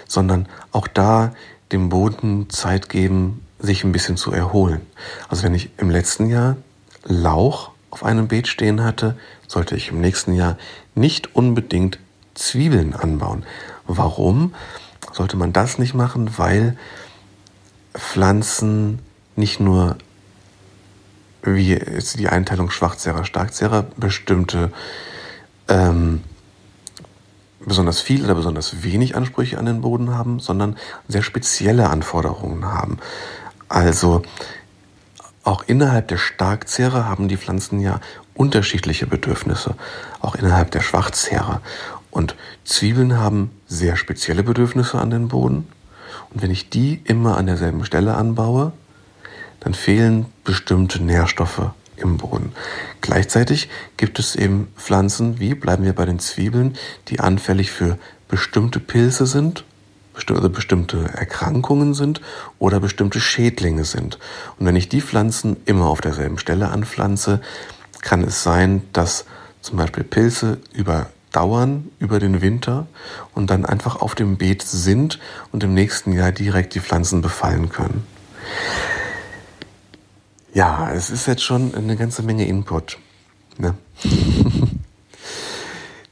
[0.06, 1.32] sondern auch da
[1.72, 4.80] dem Boden Zeit geben, sich ein bisschen zu erholen.
[5.28, 6.56] Also wenn ich im letzten Jahr
[7.04, 9.16] Lauch auf einem Beet stehen hatte,
[9.48, 10.56] sollte ich im nächsten Jahr
[10.94, 11.98] nicht unbedingt
[12.34, 13.44] Zwiebeln anbauen.
[13.86, 14.54] Warum
[15.12, 16.38] sollte man das nicht machen?
[16.38, 16.76] Weil
[17.94, 19.00] Pflanzen
[19.36, 19.96] nicht nur
[21.42, 24.70] wie ist die Einteilung Schwachzehrer, Starkzehrer, bestimmte
[25.68, 26.20] ähm,
[27.64, 30.76] besonders viel oder besonders wenig Ansprüche an den Boden haben, sondern
[31.08, 32.98] sehr spezielle Anforderungen haben.
[33.68, 34.22] Also
[35.50, 38.00] auch innerhalb der Starkzehrer haben die Pflanzen ja
[38.34, 39.74] unterschiedliche Bedürfnisse,
[40.20, 41.60] auch innerhalb der Schwachzehrer.
[42.12, 45.66] Und Zwiebeln haben sehr spezielle Bedürfnisse an den Boden.
[46.32, 48.70] Und wenn ich die immer an derselben Stelle anbaue,
[49.58, 52.52] dann fehlen bestimmte Nährstoffe im Boden.
[53.00, 56.76] Gleichzeitig gibt es eben Pflanzen, wie bleiben wir bei den Zwiebeln,
[57.08, 59.64] die anfällig für bestimmte Pilze sind,
[60.26, 62.20] bestimmte Erkrankungen sind
[62.58, 64.18] oder bestimmte Schädlinge sind.
[64.58, 67.40] Und wenn ich die Pflanzen immer auf derselben Stelle anpflanze,
[68.00, 69.24] kann es sein, dass
[69.60, 72.86] zum Beispiel Pilze über dauern über den Winter
[73.34, 75.18] und dann einfach auf dem Beet sind
[75.52, 78.06] und im nächsten Jahr direkt die Pflanzen befallen können.
[80.52, 82.98] Ja, es ist jetzt schon eine ganze Menge Input.
[83.58, 83.74] Ne?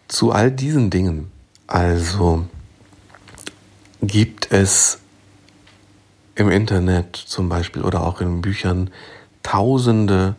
[0.09, 1.31] Zu all diesen Dingen,
[1.67, 2.47] also
[4.03, 4.99] gibt es
[6.35, 8.91] im Internet zum Beispiel oder auch in Büchern
[9.43, 10.37] tausende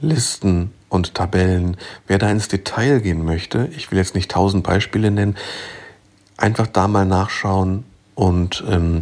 [0.00, 1.76] Listen und Tabellen.
[2.06, 5.36] Wer da ins Detail gehen möchte, ich will jetzt nicht tausend Beispiele nennen,
[6.36, 9.00] einfach da mal nachschauen und ähm,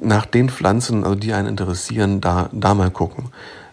[0.00, 3.30] nach den Pflanzen, also die einen interessieren, da, da mal gucken.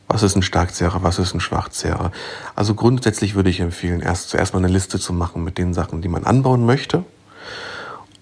[0.08, 2.14] Was ist ein Starkzehrer, was ist ein Schwachzehrer?
[2.56, 6.02] Also grundsätzlich würde ich empfehlen, erst zuerst mal eine Liste zu machen mit den Sachen,
[6.02, 7.04] die man anbauen möchte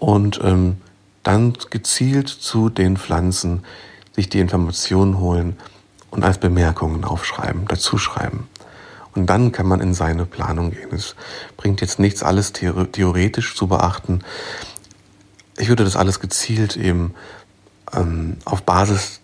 [0.05, 0.77] und ähm,
[1.23, 3.63] dann gezielt zu den Pflanzen
[4.15, 5.57] sich die Informationen holen
[6.11, 8.47] und als Bemerkungen aufschreiben, dazu schreiben.
[9.15, 10.89] Und dann kann man in seine Planung gehen.
[10.91, 11.15] Es
[11.57, 14.19] bringt jetzt nichts, alles theoretisch zu beachten.
[15.57, 17.15] Ich würde das alles gezielt eben
[17.91, 19.21] ähm, auf Basis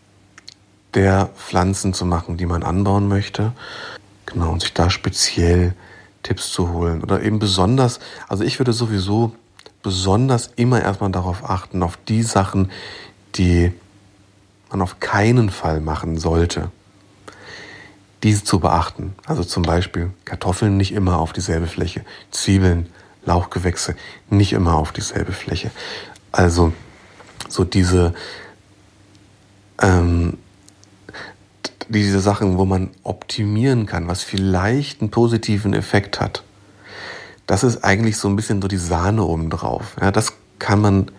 [0.95, 3.51] der Pflanzen zu machen, die man anbauen möchte.
[4.25, 5.75] Genau, und sich da speziell
[6.23, 7.03] Tipps zu holen.
[7.03, 9.35] Oder eben besonders, also ich würde sowieso
[9.83, 12.71] besonders immer erstmal darauf achten, auf die Sachen,
[13.35, 13.71] die
[14.69, 16.71] man auf keinen Fall machen sollte.
[18.23, 19.15] Diese zu beachten.
[19.25, 22.87] Also zum Beispiel Kartoffeln nicht immer auf dieselbe Fläche, Zwiebeln,
[23.25, 23.95] Lauchgewächse
[24.29, 25.71] nicht immer auf dieselbe Fläche.
[26.31, 26.71] Also
[27.49, 28.13] so diese
[29.81, 30.37] ähm,
[31.89, 36.43] diese Sachen, wo man optimieren kann, was vielleicht einen positiven Effekt hat.
[37.51, 39.97] Das ist eigentlich so ein bisschen so die Sahne obendrauf.
[39.99, 41.11] Ja, das kann man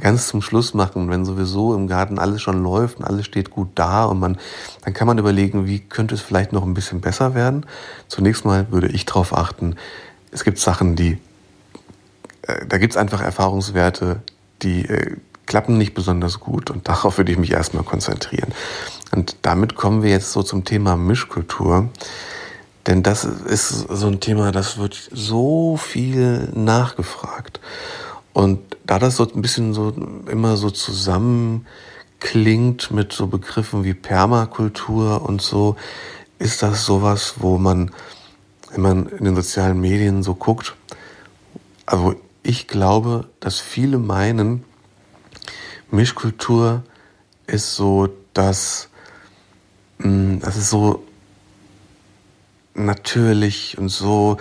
[0.00, 3.68] ganz zum Schluss machen, wenn sowieso im Garten alles schon läuft und alles steht gut
[3.76, 4.38] da und man,
[4.84, 7.64] dann kann man überlegen, wie könnte es vielleicht noch ein bisschen besser werden.
[8.08, 9.76] Zunächst mal würde ich darauf achten,
[10.32, 11.18] es gibt Sachen, die,
[12.42, 14.22] äh, da gibt es einfach Erfahrungswerte,
[14.62, 15.16] die äh,
[15.46, 18.52] klappen nicht besonders gut und darauf würde ich mich erstmal konzentrieren.
[19.12, 21.88] Und damit kommen wir jetzt so zum Thema Mischkultur.
[22.86, 27.60] Denn das ist so ein Thema, das wird so viel nachgefragt.
[28.32, 29.92] Und da das so ein bisschen so
[30.30, 35.76] immer so zusammenklingt mit so Begriffen wie Permakultur und so,
[36.38, 37.90] ist das sowas, wo man,
[38.72, 40.74] wenn man in den sozialen Medien so guckt,
[41.84, 44.64] also ich glaube, dass viele meinen,
[45.90, 46.82] Mischkultur
[47.46, 48.88] ist so, dass
[49.98, 51.04] mm, das ist so
[52.74, 54.38] natürlich und so,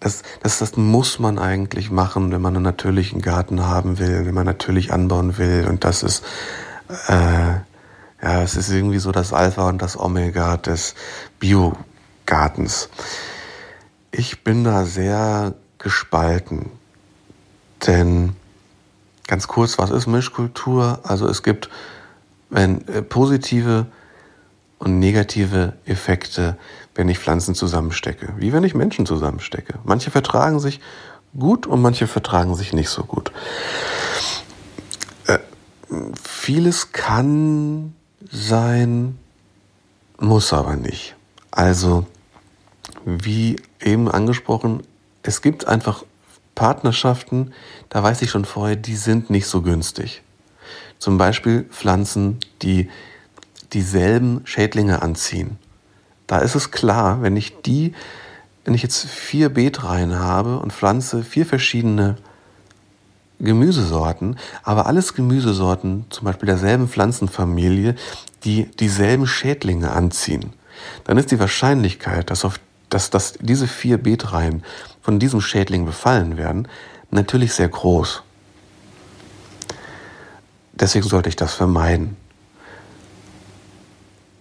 [0.00, 4.34] das, das, das muss man eigentlich machen, wenn man einen natürlichen Garten haben will, wenn
[4.34, 5.66] man natürlich anbauen will.
[5.68, 6.24] Und das ist,
[7.08, 7.12] äh,
[8.22, 10.94] ja, es ist irgendwie so das Alpha und das Omega des
[11.38, 12.88] Biogartens.
[14.10, 16.70] Ich bin da sehr gespalten,
[17.86, 18.36] denn
[19.30, 20.98] Ganz kurz, was ist Mischkultur?
[21.04, 21.70] Also es gibt
[22.48, 23.86] wenn, äh, positive
[24.80, 26.56] und negative Effekte,
[27.00, 29.78] wenn ich Pflanzen zusammenstecke, wie wenn ich Menschen zusammenstecke.
[29.84, 30.80] Manche vertragen sich
[31.38, 33.32] gut und manche vertragen sich nicht so gut.
[35.26, 35.38] Äh,
[36.22, 37.94] vieles kann
[38.30, 39.18] sein,
[40.18, 41.16] muss aber nicht.
[41.50, 42.04] Also,
[43.06, 44.82] wie eben angesprochen,
[45.22, 46.04] es gibt einfach
[46.54, 47.54] Partnerschaften,
[47.88, 50.20] da weiß ich schon vorher, die sind nicht so günstig.
[50.98, 52.90] Zum Beispiel Pflanzen, die
[53.72, 55.56] dieselben Schädlinge anziehen.
[56.30, 57.92] Da ist es klar, wenn ich die,
[58.64, 62.18] wenn ich jetzt vier Beetreihen habe und pflanze vier verschiedene
[63.40, 67.96] Gemüsesorten, aber alles Gemüsesorten, zum Beispiel derselben Pflanzenfamilie,
[68.44, 70.52] die dieselben Schädlinge anziehen,
[71.02, 74.62] dann ist die Wahrscheinlichkeit, dass, auf, dass, dass diese vier Beetreihen
[75.02, 76.68] von diesem Schädling befallen werden,
[77.10, 78.22] natürlich sehr groß.
[80.74, 82.16] Deswegen sollte ich das vermeiden.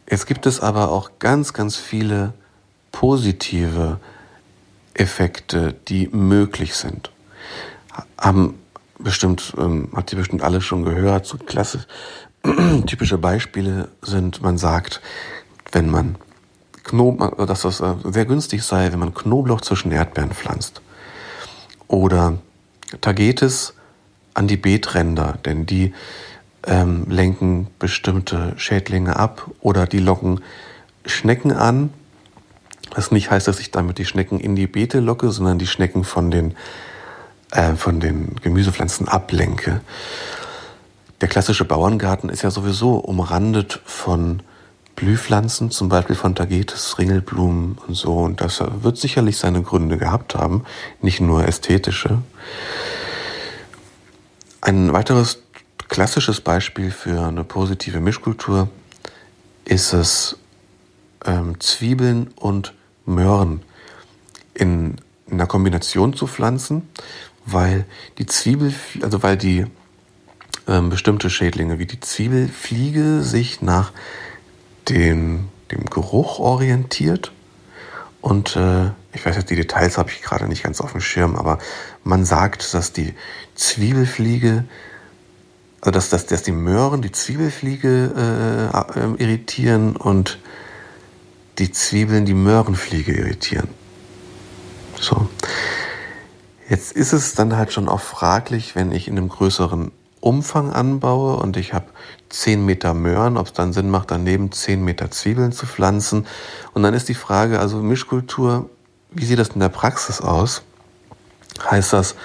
[0.10, 2.34] Jetzt gibt es aber auch ganz, ganz viele
[2.92, 4.00] positive
[4.94, 7.12] Effekte, die möglich sind.
[8.18, 8.60] Haben
[8.98, 11.86] bestimmt, ähm, habt ihr bestimmt alle schon gehört, so klasse,
[12.88, 15.02] typische Beispiele sind, man sagt,
[15.72, 16.16] wenn man
[16.84, 20.82] Knob dass das äh, sehr günstig sei, wenn man Knoblauch zwischen Erdbeeren pflanzt.
[21.88, 22.40] Oder
[23.02, 23.76] Tagetes
[24.34, 25.94] an die Beetränder, denn die
[26.66, 30.42] ähm, lenken bestimmte Schädlinge ab oder die locken
[31.06, 31.92] Schnecken an.
[32.96, 36.04] Was nicht heißt, dass ich damit die Schnecken in die Beete locke, sondern die Schnecken
[36.04, 36.56] von den,
[37.52, 39.82] äh, von den Gemüsepflanzen ablenke.
[41.22, 44.42] Der klassische Bauerngarten ist ja sowieso umrandet von
[44.96, 48.18] Blühpflanzen, zum Beispiel von Tagetes, Ringelblumen und so.
[48.18, 50.64] Und das wird sicherlich seine Gründe gehabt haben,
[51.02, 52.20] nicht nur ästhetische.
[54.62, 55.42] Ein weiteres
[55.90, 58.70] klassisches Beispiel für eine positive Mischkultur
[59.66, 60.38] ist es,
[61.26, 62.74] ähm, Zwiebeln und
[63.06, 63.62] Möhren
[64.54, 64.96] in,
[65.28, 66.88] in einer Kombination zu pflanzen,
[67.46, 67.86] weil
[68.18, 69.66] die Zwiebel, also weil die
[70.68, 73.92] ähm, bestimmte Schädlinge wie die Zwiebelfliege sich nach
[74.88, 77.32] den, dem Geruch orientiert.
[78.22, 81.36] Und äh, ich weiß jetzt, die Details habe ich gerade nicht ganz auf dem Schirm,
[81.36, 81.60] aber
[82.04, 83.14] man sagt, dass die
[83.56, 84.66] Zwiebelfliege,
[85.82, 90.40] also dass, dass, dass die Möhren die Zwiebelfliege äh, äh, irritieren und
[91.58, 93.70] die Zwiebeln die Möhrenfliege irritieren.
[95.00, 95.30] So.
[96.70, 101.38] Jetzt ist es dann halt schon auch fraglich, wenn ich in einem größeren Umfang anbaue
[101.38, 101.86] und ich habe
[102.30, 106.28] 10 Meter Möhren, ob es dann Sinn macht, daneben 10 Meter Zwiebeln zu pflanzen.
[106.74, 108.70] Und dann ist die Frage, also Mischkultur,
[109.12, 110.62] wie sieht das in der Praxis aus?
[111.70, 112.16] Heißt das,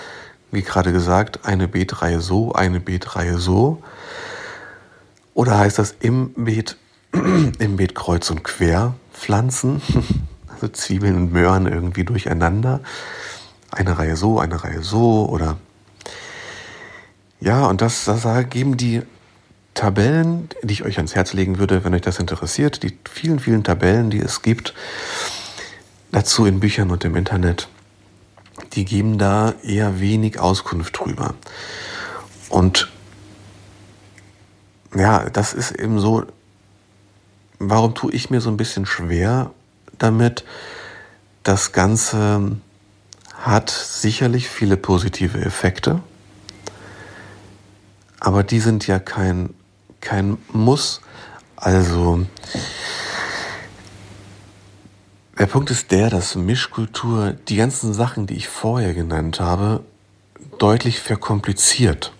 [0.54, 3.82] wie gerade gesagt, eine Beetreihe so, eine Beetreihe so?
[5.34, 6.76] Oder heißt das im Beet,
[7.12, 9.82] im Beet kreuz und quer pflanzen?
[10.54, 12.78] Also Zwiebeln und Möhren irgendwie durcheinander?
[13.72, 15.56] Eine Reihe so, eine Reihe so oder
[17.40, 19.02] ja, und das, das geben die
[19.74, 23.64] Tabellen, die ich euch ans Herz legen würde, wenn euch das interessiert, die vielen, vielen
[23.64, 24.74] Tabellen, die es gibt,
[26.12, 27.68] dazu in Büchern und im Internet,
[28.72, 31.34] die geben da eher wenig Auskunft drüber.
[32.48, 32.90] Und
[34.94, 36.24] ja, das ist eben so,
[37.58, 39.50] warum tue ich mir so ein bisschen schwer
[39.98, 40.44] damit?
[41.42, 42.56] Das Ganze
[43.34, 46.00] hat sicherlich viele positive Effekte
[48.24, 49.50] aber die sind ja kein,
[50.00, 51.02] kein Muss.
[51.56, 52.24] Also
[55.38, 59.82] der Punkt ist der, dass Mischkultur die ganzen Sachen, die ich vorher genannt habe,
[60.58, 62.12] deutlich verkompliziert.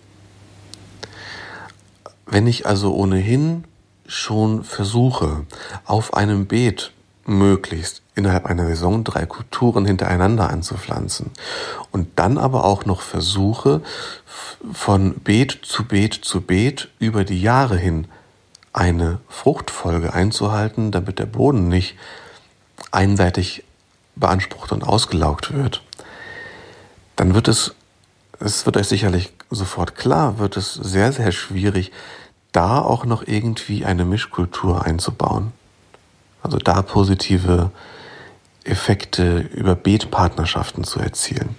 [2.25, 3.63] Wenn ich also ohnehin
[4.07, 5.45] schon versuche,
[5.85, 6.91] auf einem Beet
[7.25, 11.31] möglichst innerhalb einer Saison drei Kulturen hintereinander anzupflanzen
[11.91, 13.81] und dann aber auch noch versuche,
[14.73, 18.07] von Beet zu Beet zu Beet über die Jahre hin
[18.73, 21.95] eine Fruchtfolge einzuhalten, damit der Boden nicht
[22.91, 23.63] einseitig
[24.15, 25.83] beansprucht und ausgelaugt wird,
[27.15, 27.75] dann wird es,
[28.39, 31.91] es wird euch sicherlich sofort klar, wird es sehr, sehr schwierig,
[32.51, 35.51] da auch noch irgendwie eine Mischkultur einzubauen.
[36.41, 37.71] Also da positive
[38.63, 41.55] Effekte über Beetpartnerschaften zu erzielen.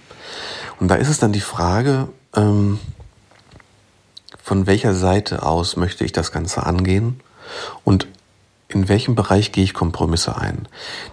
[0.79, 2.79] Und da ist es dann die Frage, ähm,
[4.41, 7.19] von welcher Seite aus möchte ich das Ganze angehen
[7.83, 8.07] und
[8.69, 10.67] in welchem Bereich gehe ich Kompromisse ein?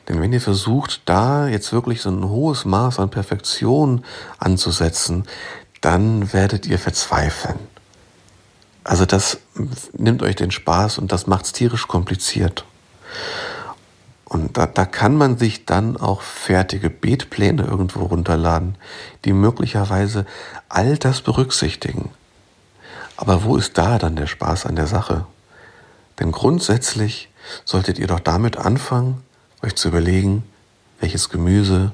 [0.09, 4.05] Denn wenn ihr versucht, da jetzt wirklich so ein hohes Maß an Perfektion
[4.39, 5.25] anzusetzen,
[5.81, 7.59] dann werdet ihr verzweifeln.
[8.83, 9.39] Also das
[9.93, 12.65] nimmt euch den Spaß und das macht es tierisch kompliziert.
[14.25, 18.77] Und da, da kann man sich dann auch fertige Beetpläne irgendwo runterladen,
[19.25, 20.27] die möglicherweise
[20.69, 22.11] all das berücksichtigen.
[23.17, 25.27] Aber wo ist da dann der Spaß an der Sache?
[26.19, 27.29] Denn grundsätzlich
[27.65, 29.23] solltet ihr doch damit anfangen,
[29.63, 30.45] euch zu überlegen,
[31.01, 31.93] welches Gemüse,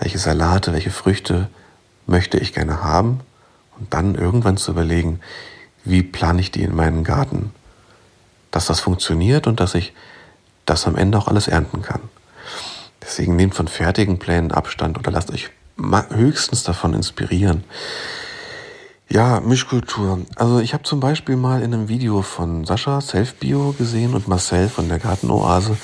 [0.00, 1.48] welche Salate, welche Früchte
[2.06, 3.20] möchte ich gerne haben
[3.78, 5.20] und dann irgendwann zu überlegen,
[5.84, 7.52] wie plane ich die in meinen Garten,
[8.50, 9.92] dass das funktioniert und dass ich
[10.66, 12.00] das am Ende auch alles ernten kann.
[13.02, 15.50] Deswegen nehmt von fertigen Plänen Abstand oder lasst euch
[16.10, 17.64] höchstens davon inspirieren.
[19.12, 20.20] Ja, Mischkultur.
[20.36, 24.68] Also ich habe zum Beispiel mal in einem Video von Sascha Selfbio gesehen und Marcel
[24.68, 25.76] von der Gartenoase.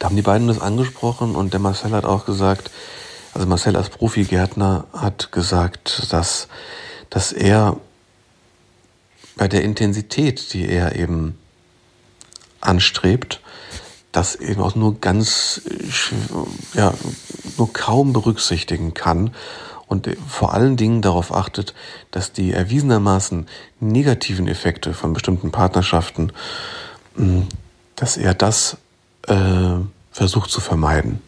[0.00, 2.72] Da haben die beiden das angesprochen und der Marcel hat auch gesagt,
[3.34, 6.48] also Marcel als Profigärtner hat gesagt, dass,
[7.08, 7.76] dass er
[9.36, 11.38] bei der Intensität, die er eben
[12.60, 13.40] anstrebt,
[14.10, 15.62] das eben auch nur ganz,
[16.74, 16.94] ja,
[17.56, 19.30] nur kaum berücksichtigen kann
[19.92, 21.74] und vor allen Dingen darauf achtet,
[22.10, 23.46] dass die erwiesenermaßen
[23.78, 26.32] negativen Effekte von bestimmten Partnerschaften,
[27.14, 27.46] hm,
[27.94, 28.78] dass er das
[29.28, 29.74] äh,
[30.10, 31.20] versucht zu vermeiden.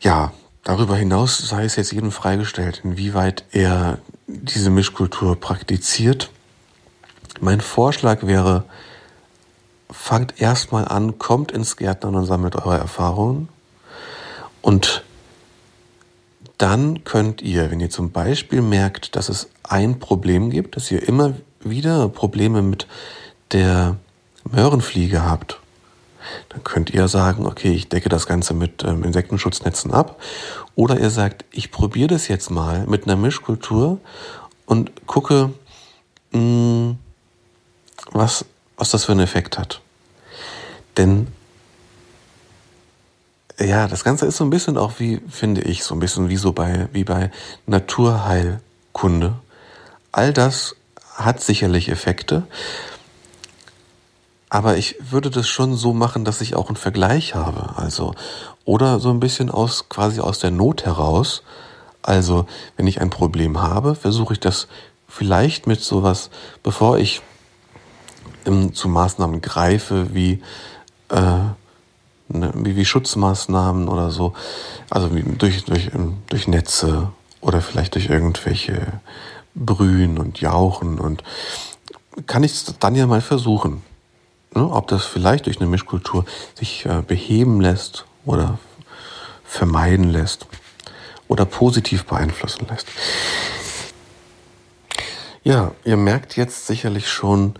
[0.00, 3.98] Ja, darüber hinaus sei es jetzt jedem freigestellt, inwieweit er
[4.28, 6.30] diese Mischkultur praktiziert.
[7.40, 8.64] Mein Vorschlag wäre,
[9.90, 13.48] fangt erstmal an, kommt ins Gärtnern und sammelt eure Erfahrungen.
[14.62, 15.02] Und
[16.58, 21.06] dann könnt ihr, wenn ihr zum Beispiel merkt, dass es ein Problem gibt, dass ihr
[21.06, 22.86] immer wieder Probleme mit
[23.52, 23.96] der
[24.50, 25.60] Möhrenfliege habt,
[26.48, 30.20] dann könnt ihr sagen, okay, ich decke das Ganze mit ähm, Insektenschutznetzen ab.
[30.74, 33.98] Oder ihr sagt, ich probiere das jetzt mal mit einer Mischkultur
[34.66, 35.52] und gucke,
[36.32, 36.98] mh, hm,
[38.12, 38.44] was,
[38.76, 39.80] was das für einen Effekt hat.
[40.96, 41.28] Denn
[43.60, 46.36] ja, das Ganze ist so ein bisschen auch wie, finde ich, so ein bisschen wie
[46.36, 47.30] so bei, wie bei
[47.66, 49.34] Naturheilkunde.
[50.12, 50.76] All das
[51.14, 52.44] hat sicherlich Effekte.
[54.48, 57.76] Aber ich würde das schon so machen, dass ich auch einen Vergleich habe.
[57.76, 58.14] Also,
[58.64, 61.42] oder so ein bisschen aus, quasi aus der Not heraus.
[62.02, 62.46] Also,
[62.76, 64.68] wenn ich ein Problem habe, versuche ich das
[65.08, 66.30] vielleicht mit sowas,
[66.62, 67.22] bevor ich
[68.72, 70.42] zu Maßnahmen greife, wie,
[71.10, 71.40] äh,
[72.28, 74.34] ne, wie, Schutzmaßnahmen oder so.
[74.90, 77.10] Also wie durch, durch, ähm, durch Netze
[77.40, 79.00] oder vielleicht durch irgendwelche
[79.54, 81.22] Brühen und Jauchen und
[82.26, 83.82] kann ich es dann ja mal versuchen
[84.54, 86.24] ne, ob das vielleicht durch eine Mischkultur
[86.54, 88.58] sich äh, beheben lässt oder
[89.44, 90.46] vermeiden lässt
[91.28, 92.86] oder positiv beeinflussen lässt.
[95.44, 97.54] Ja, ihr merkt jetzt sicherlich schon,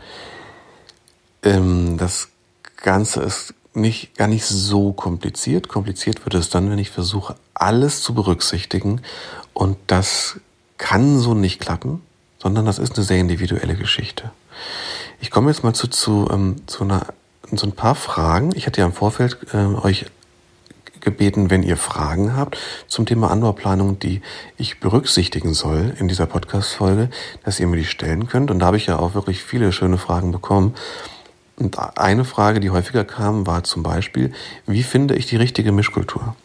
[1.43, 2.29] ähm, das
[2.77, 5.69] Ganze ist nicht, gar nicht so kompliziert.
[5.69, 9.01] Kompliziert wird es dann, wenn ich versuche, alles zu berücksichtigen.
[9.55, 10.41] Und das
[10.77, 12.03] kann so nicht klappen,
[12.39, 14.31] sondern das ist eine sehr individuelle Geschichte.
[15.21, 17.07] Ich komme jetzt mal zu, zu, ähm, zu einer,
[17.51, 18.53] so ein paar Fragen.
[18.55, 20.07] Ich hatte ja im Vorfeld äh, euch
[21.01, 24.21] gebeten, wenn ihr Fragen habt zum Thema Anbauplanung, die
[24.57, 27.11] ich berücksichtigen soll in dieser Podcast-Folge,
[27.45, 28.51] dass ihr mir die stellen könnt.
[28.51, 30.75] Und da habe ich ja auch wirklich viele schöne Fragen bekommen.
[31.59, 34.33] Und eine Frage, die häufiger kam, war zum Beispiel,
[34.67, 36.37] wie finde ich die richtige Mischkultur?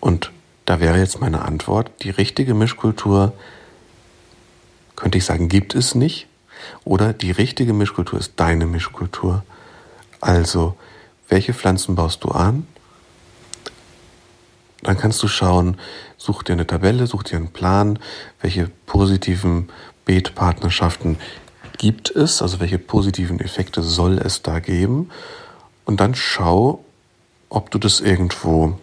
[0.00, 0.32] Und
[0.64, 3.34] da wäre jetzt meine Antwort, die richtige Mischkultur,
[4.96, 6.26] könnte ich sagen, gibt es nicht.
[6.84, 9.44] Oder die richtige Mischkultur ist deine Mischkultur.
[10.20, 10.76] Also,
[11.28, 12.66] welche Pflanzen baust du an?
[14.82, 15.76] Dann kannst du schauen,
[16.16, 18.00] such dir eine Tabelle, such dir einen Plan,
[18.40, 19.68] welche positiven
[20.04, 21.16] Beetpartnerschaften
[21.82, 25.10] gibt es, also welche positiven Effekte soll es da geben.
[25.84, 26.84] Und dann schau,
[27.48, 28.78] ob du das irgendwo,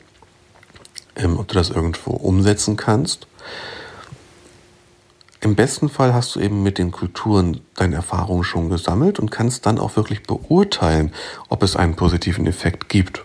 [1.16, 3.26] ähm, ob du das irgendwo umsetzen kannst.
[5.40, 9.66] Im besten Fall hast du eben mit den Kulturen deine Erfahrungen schon gesammelt und kannst
[9.66, 11.14] dann auch wirklich beurteilen,
[11.48, 13.24] ob es einen positiven Effekt gibt.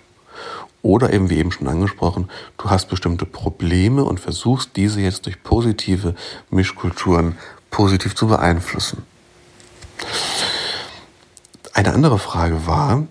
[0.82, 5.42] Oder eben, wie eben schon angesprochen, du hast bestimmte Probleme und versuchst diese jetzt durch
[5.42, 6.14] positive
[6.48, 7.36] Mischkulturen
[7.72, 9.02] positiv zu beeinflussen.
[11.72, 13.07] Eine andere Frage war,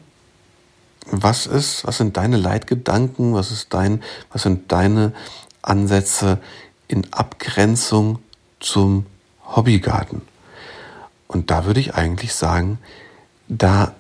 [1.12, 5.14] was ist, was sind deine Leitgedanken, was ist dein, was sind deine
[5.62, 6.40] Ansätze
[6.88, 8.20] in Abgrenzung
[8.60, 9.06] zum
[9.46, 10.22] Hobbygarten.
[11.28, 12.80] Und da würde ich eigentlich sagen,
[13.48, 13.94] da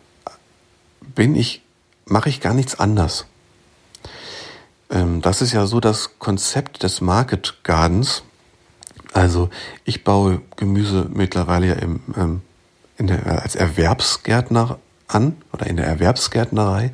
[1.02, 1.62] bin ich,
[2.06, 3.26] mache ich gar nichts anders.
[4.90, 8.24] Ähm, das ist ja so das Konzept des Market Gardens.
[9.14, 9.50] Also
[9.86, 12.42] ich baue Gemüse mittlerweile ja im, ähm,
[13.00, 16.94] der, als Erwerbsgärtner an oder in der Erwerbsgärtnerei,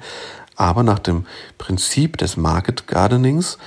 [0.56, 1.26] aber nach dem
[1.58, 3.58] Prinzip des Market Gardenings,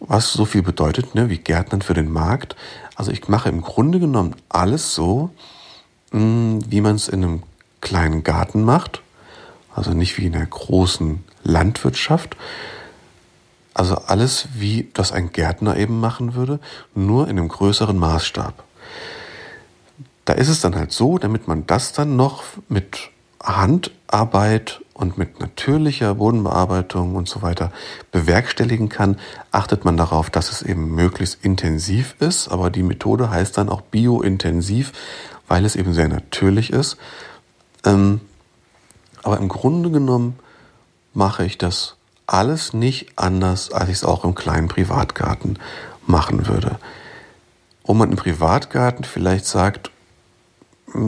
[0.00, 2.56] was so viel bedeutet, ne, wie Gärtnern für den Markt,
[2.94, 5.30] also ich mache im Grunde genommen alles so,
[6.10, 7.42] hm, wie man es in einem
[7.80, 9.02] kleinen Garten macht.
[9.74, 12.36] Also nicht wie in einer großen Landwirtschaft.
[13.74, 16.60] Also alles, wie das ein Gärtner eben machen würde,
[16.94, 18.62] nur in einem größeren Maßstab.
[20.24, 23.10] Da ist es dann halt so, damit man das dann noch mit
[23.42, 27.72] Handarbeit und mit natürlicher Bodenbearbeitung und so weiter
[28.12, 29.18] bewerkstelligen kann,
[29.50, 32.48] achtet man darauf, dass es eben möglichst intensiv ist.
[32.48, 34.92] Aber die Methode heißt dann auch biointensiv,
[35.48, 36.96] weil es eben sehr natürlich ist.
[37.84, 38.20] Ähm,
[39.22, 40.38] aber im Grunde genommen
[41.12, 41.96] mache ich das
[42.26, 45.58] alles nicht anders, als ich es auch im kleinen Privatgarten
[46.06, 46.78] machen würde.
[47.84, 49.90] Wo man im Privatgarten vielleicht sagt,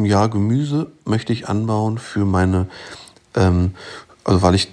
[0.04, 2.68] ja, Gemüse möchte ich anbauen für meine,
[3.34, 3.74] ähm,
[4.24, 4.68] also weil ich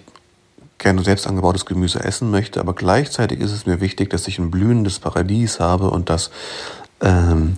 [0.78, 4.52] gerne selbst angebautes Gemüse essen möchte, aber gleichzeitig ist es mir wichtig, dass ich ein
[4.52, 6.32] blühendes Paradies habe und dass
[7.02, 7.56] ähm,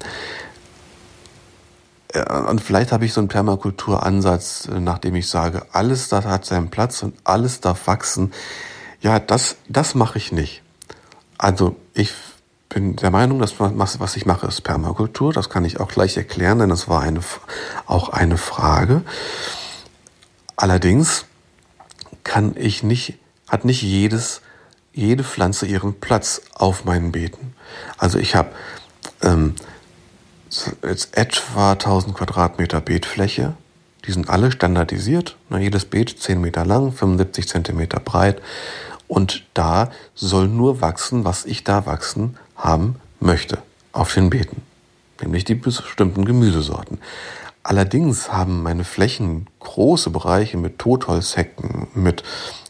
[2.47, 6.69] und vielleicht habe ich so einen Permakulturansatz, äh, nachdem ich sage, alles da hat seinen
[6.69, 8.31] Platz und alles darf wachsen.
[9.01, 10.61] Ja, das, das mache ich nicht.
[11.37, 12.13] Also ich
[12.69, 15.31] bin der Meinung, dass was ich mache, ist Permakultur.
[15.33, 17.21] Das kann ich auch gleich erklären, denn das war eine,
[17.85, 19.03] auch eine Frage.
[20.55, 21.25] Allerdings
[22.23, 24.41] kann ich nicht, hat nicht jedes,
[24.93, 27.53] jede Pflanze ihren Platz auf meinen Beeten.
[27.97, 28.49] Also ich habe
[29.21, 29.55] ähm,
[30.83, 33.53] jetzt etwa 1000 Quadratmeter Beetfläche,
[34.05, 35.35] Die sind alle standardisiert.
[35.49, 38.41] Na, jedes Beet 10 Meter lang, 75 Zentimeter breit.
[39.07, 43.59] Und da soll nur wachsen, was ich da wachsen haben möchte
[43.91, 44.61] auf den Beeten.
[45.21, 46.99] Nämlich die bestimmten Gemüsesorten.
[47.63, 52.23] Allerdings haben meine Flächen große Bereiche mit Totholzhecken, mit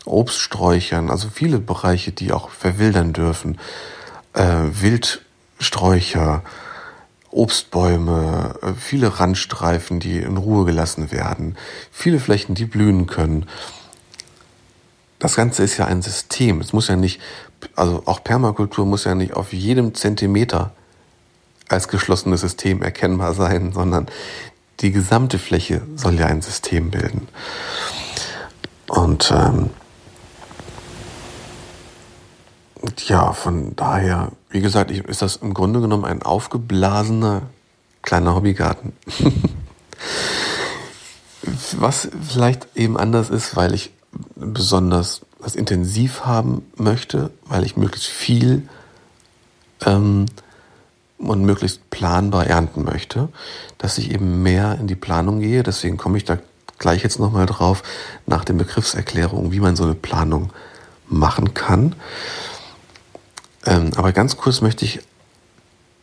[0.05, 3.57] Obststräuchern, also viele Bereiche, die auch verwildern dürfen,
[4.33, 6.43] äh, Wildsträucher,
[7.29, 11.57] Obstbäume, äh, viele Randstreifen, die in Ruhe gelassen werden,
[11.91, 13.47] viele Flächen, die blühen können.
[15.25, 16.61] Das Ganze ist ja ein System.
[16.61, 17.19] Es muss ja nicht,
[17.75, 20.69] also auch Permakultur muss ja nicht auf jedem Zentimeter
[21.67, 24.05] als geschlossenes System erkennbar sein, sondern
[24.81, 27.27] die gesamte Fläche soll ja ein System bilden.
[28.87, 29.71] Und ähm,
[33.07, 37.41] ja, von daher, wie gesagt, ist das im Grunde genommen ein aufgeblasener
[38.03, 38.93] kleiner Hobbygarten.
[41.79, 43.94] Was vielleicht eben anders ist, weil ich
[44.35, 48.67] besonders das intensiv haben möchte, weil ich möglichst viel
[49.85, 50.25] ähm,
[51.17, 53.29] und möglichst planbar ernten möchte,
[53.77, 55.63] dass ich eben mehr in die Planung gehe.
[55.63, 56.39] Deswegen komme ich da
[56.77, 57.83] gleich jetzt nochmal drauf
[58.25, 60.51] nach den Begriffserklärungen, wie man so eine Planung
[61.07, 61.95] machen kann.
[63.65, 64.99] Ähm, aber ganz kurz möchte ich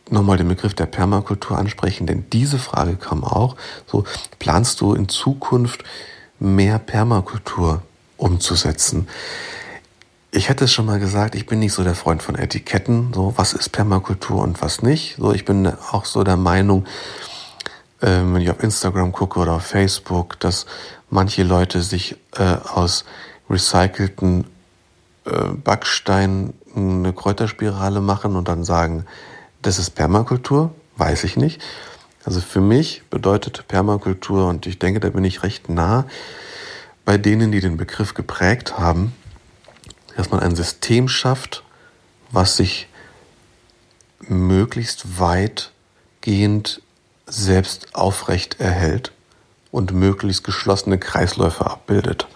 [0.09, 3.55] nochmal den Begriff der Permakultur ansprechen, denn diese Frage kam auch.
[3.87, 4.03] So,
[4.39, 5.83] planst du in Zukunft
[6.39, 7.81] mehr Permakultur
[8.17, 9.07] umzusetzen?
[10.31, 13.33] Ich hätte es schon mal gesagt, ich bin nicht so der Freund von Etiketten, so
[13.35, 15.15] was ist Permakultur und was nicht.
[15.19, 16.85] So, ich bin auch so der Meinung,
[18.01, 20.65] äh, wenn ich auf Instagram gucke oder auf Facebook, dass
[21.11, 23.05] manche Leute sich äh, aus
[23.49, 24.47] recycelten
[25.25, 29.05] äh, Backsteinen eine Kräuterspirale machen und dann sagen,
[29.61, 31.61] das ist Permakultur, weiß ich nicht.
[32.25, 36.05] Also für mich bedeutet Permakultur, und ich denke, da bin ich recht nah
[37.05, 39.13] bei denen, die den Begriff geprägt haben,
[40.15, 41.63] dass man ein System schafft,
[42.31, 42.87] was sich
[44.19, 46.81] möglichst weitgehend
[47.25, 49.11] selbst aufrecht erhält
[49.71, 52.27] und möglichst geschlossene Kreisläufe abbildet.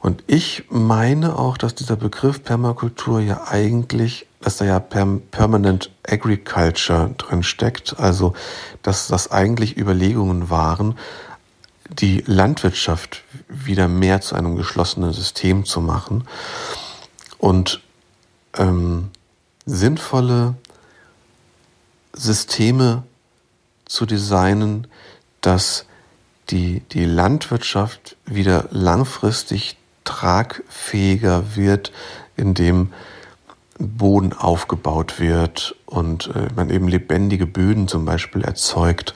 [0.00, 7.10] Und ich meine auch, dass dieser Begriff Permakultur ja eigentlich, dass da ja Permanent Agriculture
[7.18, 8.34] drin steckt, also
[8.82, 10.96] dass das eigentlich Überlegungen waren,
[11.88, 16.24] die Landwirtschaft wieder mehr zu einem geschlossenen System zu machen
[17.38, 17.80] und
[18.56, 19.10] ähm,
[19.64, 20.54] sinnvolle
[22.12, 23.04] Systeme
[23.86, 24.86] zu designen,
[25.40, 25.86] dass
[26.50, 31.92] die, die Landwirtschaft wieder langfristig tragfähiger wird,
[32.36, 32.92] indem
[33.78, 39.14] Boden aufgebaut wird und äh, man eben lebendige Böden zum Beispiel erzeugt,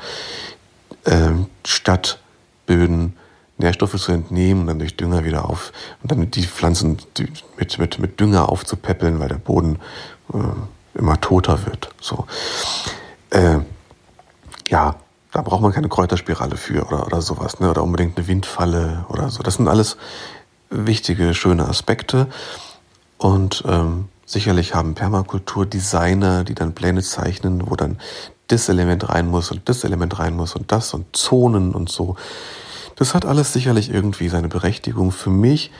[1.04, 1.30] äh,
[1.66, 2.21] statt
[2.66, 3.16] Böden
[3.58, 6.98] Nährstoffe zu entnehmen und dann durch Dünger wieder auf und dann die Pflanzen
[7.56, 9.78] mit, mit, mit Dünger aufzupäppeln, weil der Boden
[10.32, 11.90] äh, immer toter wird.
[12.00, 12.26] So.
[13.30, 13.58] Äh,
[14.68, 14.96] ja,
[15.32, 17.70] da braucht man keine Kräuterspirale für oder, oder sowas, ne?
[17.70, 19.42] oder unbedingt eine Windfalle oder so.
[19.42, 19.96] Das sind alles
[20.70, 22.28] wichtige, schöne Aspekte.
[23.16, 27.98] Und ähm, sicherlich haben Permakulturdesigner, die dann Pläne zeichnen, wo dann
[28.52, 32.16] das Element rein muss und das Element rein muss und das und Zonen und so.
[32.96, 35.10] Das hat alles sicherlich irgendwie seine Berechtigung.
[35.10, 35.70] Für mich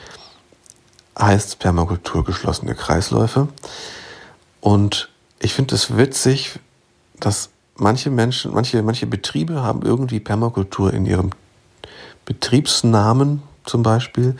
[1.17, 3.47] heißt Permakultur geschlossene Kreisläufe.
[4.61, 5.09] Und
[5.39, 6.59] ich finde es witzig,
[7.19, 11.29] dass manche Menschen, manche, manche Betriebe haben irgendwie Permakultur in ihrem
[12.25, 14.35] Betriebsnamen zum Beispiel.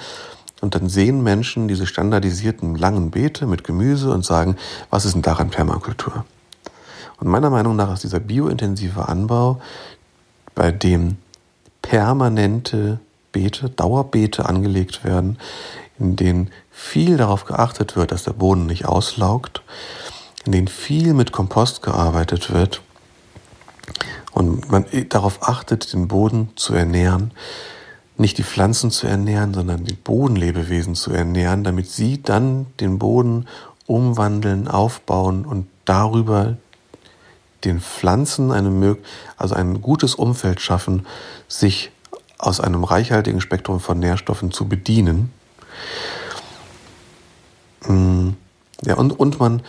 [0.61, 4.55] Und dann sehen Menschen diese standardisierten langen Beete mit Gemüse und sagen,
[4.89, 6.25] was ist denn daran Permakultur?
[7.23, 9.61] Und meiner Meinung nach ist dieser biointensive Anbau,
[10.55, 11.15] bei dem
[11.81, 12.99] permanente
[13.31, 15.37] Beete, Dauerbeete angelegt werden,
[15.97, 19.61] in denen viel darauf geachtet wird, dass der Boden nicht auslaugt,
[20.43, 22.81] in denen viel mit Kompost gearbeitet wird
[24.33, 27.31] und man darauf achtet, den Boden zu ernähren,
[28.17, 33.47] nicht die Pflanzen zu ernähren, sondern die Bodenlebewesen zu ernähren, damit sie dann den Boden
[33.87, 36.57] umwandeln, aufbauen und darüber
[37.63, 38.97] den Pflanzen eine,
[39.37, 41.05] also ein gutes Umfeld schaffen,
[41.47, 41.91] sich
[42.37, 45.31] aus einem reichhaltigen Spektrum von Nährstoffen zu bedienen.
[47.87, 48.29] Mm,
[48.85, 49.61] ja, und, und man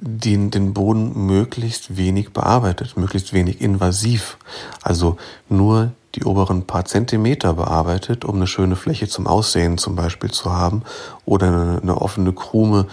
[0.00, 4.38] den, den Boden möglichst wenig bearbeitet, möglichst wenig invasiv.
[4.82, 5.18] Also
[5.48, 10.52] nur die oberen paar Zentimeter bearbeitet, um eine schöne Fläche zum Aussehen zum Beispiel zu
[10.52, 10.82] haben
[11.24, 12.86] oder eine, eine offene Krume,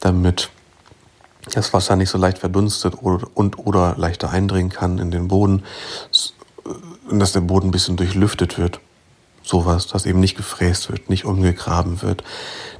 [0.00, 0.50] damit
[1.54, 5.64] das Wasser nicht so leicht verdunstet oder, und oder leichter eindringen kann in den Boden,
[7.10, 8.80] dass der Boden ein bisschen durchlüftet wird.
[9.42, 12.22] Sowas, dass eben nicht gefräst wird, nicht umgegraben wird.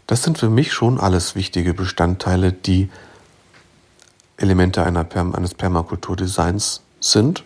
[0.06, 2.90] Das sind für mich schon alles wichtige Bestandteile, die
[4.36, 7.44] Elemente einer, eines Permakulturdesigns sind.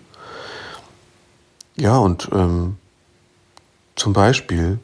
[1.76, 2.76] Ja, und ähm,
[3.96, 4.78] zum Beispiel,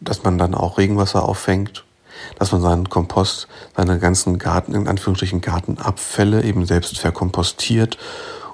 [0.00, 1.84] dass man dann auch Regenwasser auffängt,
[2.38, 7.98] dass man seinen Kompost, seine ganzen Garten, in Anführungsstrichen Gartenabfälle eben selbst verkompostiert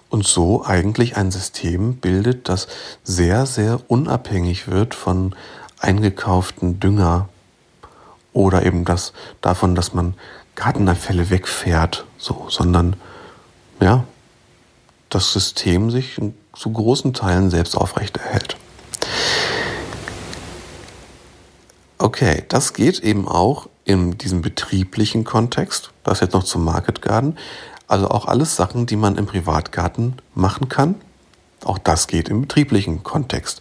[0.09, 2.69] und so eigentlich ein System bildet, das
[3.05, 5.35] sehr, sehr unabhängig wird von
[5.79, 7.29] eingekauften Dünger
[8.33, 10.15] oder eben das davon, dass man
[10.55, 12.97] Gartenabfälle wegfährt, so, sondern
[13.81, 14.05] ja,
[15.09, 16.21] das System sich
[16.55, 18.57] zu großen Teilen selbst aufrechterhält.
[22.03, 25.91] Okay, das geht eben auch in diesem betrieblichen Kontext.
[26.03, 27.37] Das jetzt noch zum Market Garden.
[27.89, 30.95] Also auch alles Sachen, die man im Privatgarten machen kann.
[31.63, 33.61] Auch das geht im betrieblichen Kontext.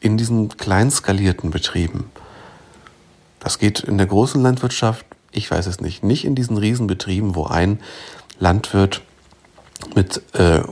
[0.00, 2.10] In diesen kleinskalierten Betrieben.
[3.38, 7.44] Das geht in der großen Landwirtschaft, ich weiß es nicht, nicht in diesen Riesenbetrieben, wo
[7.44, 7.78] ein
[8.40, 9.02] Landwirt
[9.94, 10.62] mit äh,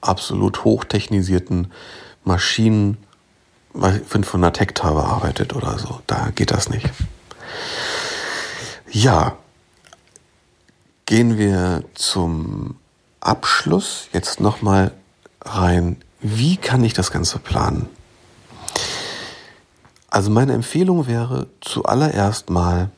[0.00, 1.70] absolut hochtechnisierten
[2.24, 2.96] Maschinen
[3.74, 6.00] 500 Hektar bearbeitet oder so.
[6.06, 6.88] Da geht das nicht.
[8.90, 9.36] Ja,
[11.06, 12.76] gehen wir zum
[13.20, 14.92] Abschluss jetzt nochmal
[15.42, 15.96] rein.
[16.20, 17.88] Wie kann ich das Ganze planen?
[20.10, 22.90] Also meine Empfehlung wäre zuallererst mal,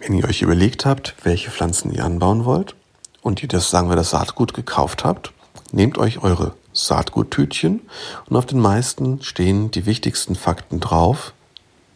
[0.00, 2.74] wenn ihr euch überlegt habt, welche Pflanzen ihr anbauen wollt
[3.20, 5.32] und ihr das, sagen wir, das Saatgut gekauft habt,
[5.70, 7.80] nehmt euch eure Saatguttütchen
[8.26, 11.32] und auf den meisten stehen die wichtigsten Fakten drauf,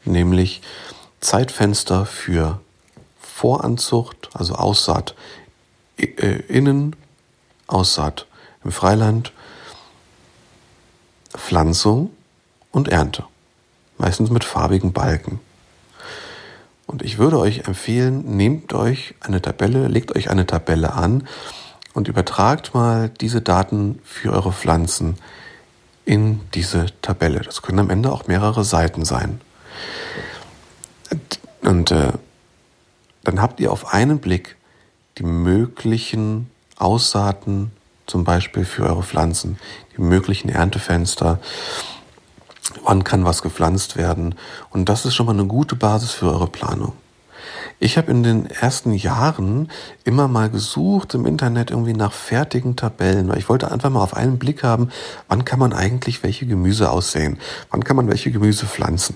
[0.04, 0.62] nämlich
[1.20, 2.60] Zeitfenster für
[3.20, 5.14] Voranzucht, also Aussaat
[5.96, 6.96] äh, innen,
[7.66, 8.26] Aussaat
[8.64, 9.32] im Freiland,
[11.36, 12.10] Pflanzung
[12.70, 13.24] und Ernte,
[13.98, 15.40] meistens mit farbigen Balken.
[16.86, 21.28] Und ich würde euch empfehlen, nehmt euch eine Tabelle, legt euch eine Tabelle an
[21.98, 25.16] und übertragt mal diese Daten für eure Pflanzen
[26.04, 27.40] in diese Tabelle.
[27.40, 29.40] Das können am Ende auch mehrere Seiten sein.
[31.62, 32.12] Und äh,
[33.24, 34.56] dann habt ihr auf einen Blick
[35.18, 37.72] die möglichen Aussaaten,
[38.06, 39.58] zum Beispiel für eure Pflanzen,
[39.96, 41.40] die möglichen Erntefenster,
[42.84, 44.36] wann kann was gepflanzt werden.
[44.70, 46.92] Und das ist schon mal eine gute Basis für eure Planung.
[47.80, 49.70] Ich habe in den ersten Jahren
[50.02, 54.38] immer mal gesucht im Internet irgendwie nach fertigen Tabellen, ich wollte einfach mal auf einen
[54.38, 54.90] Blick haben,
[55.28, 57.38] wann kann man eigentlich welche Gemüse aussehen,
[57.70, 59.14] wann kann man welche Gemüse pflanzen.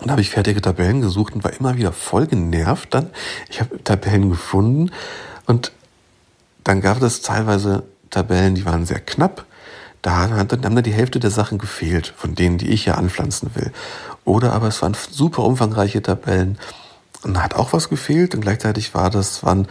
[0.00, 3.10] Und da habe ich fertige Tabellen gesucht und war immer wieder voll genervt dann.
[3.48, 4.90] Ich habe Tabellen gefunden
[5.46, 5.70] und
[6.64, 9.44] dann gab es teilweise Tabellen, die waren sehr knapp.
[10.02, 13.72] Da haben dann die Hälfte der Sachen gefehlt, von denen, die ich ja anpflanzen will.
[14.24, 16.58] Oder aber es waren super umfangreiche Tabellen
[17.24, 19.68] und da hat auch was gefehlt und gleichzeitig war das, waren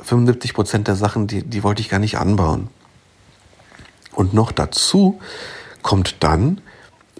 [0.00, 2.68] 75 Prozent der Sachen, die, die wollte ich gar nicht anbauen.
[4.12, 5.20] Und noch dazu
[5.82, 6.60] kommt dann,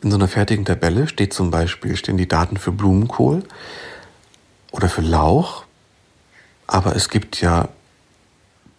[0.02, 3.42] in so einer fertigen Tabelle steht zum Beispiel, stehen die Daten für Blumenkohl
[4.70, 5.64] oder für Lauch,
[6.66, 7.68] aber es gibt ja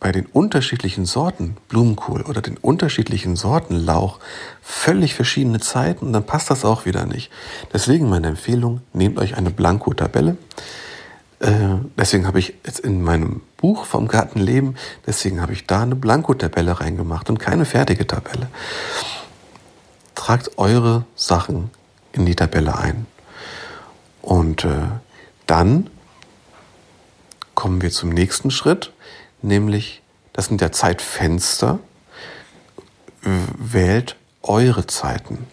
[0.06, 4.20] bei den unterschiedlichen Sorten Blumenkohl oder den unterschiedlichen Sorten Lauch
[4.62, 7.32] völlig verschiedene Zeiten und dann passt das auch wieder nicht.
[7.74, 10.38] Deswegen meine Empfehlung, nehmt euch eine Blanko-Tabelle.
[11.40, 11.50] Äh,
[11.98, 14.76] deswegen habe ich jetzt in meinem Buch vom Gartenleben,
[15.08, 18.48] deswegen habe ich da eine Blanko-Tabelle reingemacht und keine fertige Tabelle.
[20.14, 21.72] Tragt eure Sachen
[22.12, 23.08] in die Tabelle ein.
[24.22, 24.84] Und äh,
[25.48, 25.90] dann
[27.56, 28.92] kommen wir zum nächsten Schritt
[29.46, 30.02] nämlich
[30.36, 31.80] das sind ja Zeitfenster.
[33.22, 35.48] Wählt eure Zeiten.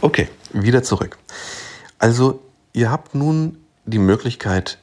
[0.00, 1.18] Okay, wieder zurück.
[1.98, 2.40] Also
[2.72, 4.78] ihr habt nun die Möglichkeit,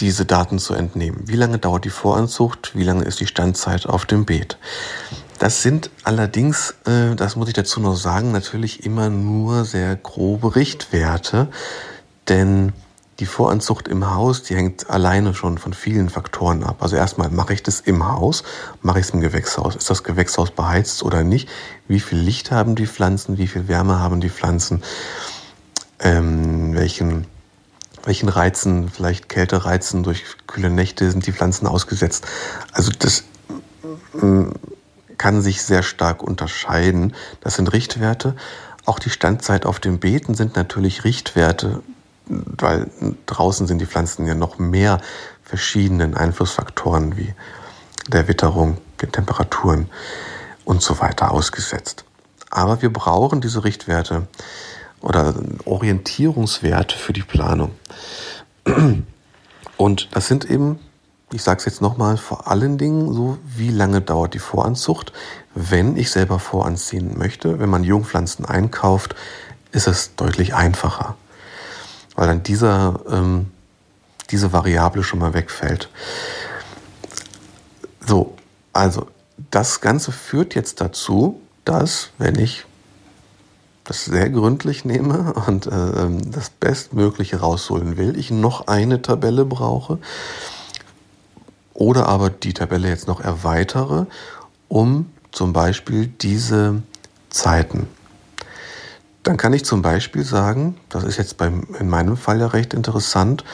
[0.00, 1.22] diese Daten zu entnehmen.
[1.26, 2.74] Wie lange dauert die Voranzucht?
[2.74, 4.58] Wie lange ist die Standzeit auf dem Beet?
[5.38, 10.56] Das sind allerdings, äh, das muss ich dazu noch sagen, natürlich immer nur sehr grobe
[10.56, 11.48] Richtwerte,
[12.26, 12.72] denn
[13.20, 16.76] die Voranzucht im Haus, die hängt alleine schon von vielen Faktoren ab.
[16.80, 18.44] Also erstmal, mache ich das im Haus?
[18.80, 19.74] Mache ich es im Gewächshaus?
[19.74, 21.48] Ist das Gewächshaus beheizt oder nicht?
[21.88, 23.36] Wie viel Licht haben die Pflanzen?
[23.36, 24.84] Wie viel Wärme haben die Pflanzen?
[25.98, 27.26] Ähm, welchen,
[28.04, 32.24] welchen Reizen, vielleicht Kältereizen durch kühle Nächte sind die Pflanzen ausgesetzt?
[32.70, 33.24] Also das
[34.12, 34.50] mm,
[35.16, 37.14] kann sich sehr stark unterscheiden.
[37.40, 38.36] Das sind Richtwerte.
[38.84, 41.82] Auch die Standzeit auf den Beeten sind natürlich Richtwerte
[42.28, 42.90] weil
[43.26, 45.00] draußen sind die Pflanzen ja noch mehr
[45.42, 47.34] verschiedenen Einflussfaktoren wie
[48.08, 49.88] der Witterung den Temperaturen
[50.64, 52.04] und so weiter ausgesetzt.
[52.50, 54.26] Aber wir brauchen diese Richtwerte
[55.00, 57.70] oder Orientierungswerte für die Planung.
[59.76, 60.78] Und das sind eben,
[61.32, 65.12] ich sage es jetzt nochmal, vor allen Dingen so, wie lange dauert die Voranzucht.
[65.54, 69.14] Wenn ich selber voranziehen möchte, wenn man Jungpflanzen einkauft,
[69.72, 71.16] ist es deutlich einfacher,
[72.18, 73.46] weil dann dieser, ähm,
[74.30, 75.88] diese Variable schon mal wegfällt.
[78.04, 78.34] So,
[78.72, 79.06] also
[79.52, 82.64] das Ganze führt jetzt dazu, dass, wenn ich
[83.84, 85.70] das sehr gründlich nehme und äh,
[86.32, 90.00] das Bestmögliche rausholen will, ich noch eine Tabelle brauche
[91.72, 94.06] oder aber die Tabelle jetzt noch erweitere,
[94.66, 96.82] um zum Beispiel diese
[97.30, 97.86] Zeiten.
[99.28, 102.72] Dann kann ich zum Beispiel sagen, das ist jetzt beim, in meinem Fall ja recht
[102.72, 103.44] interessant,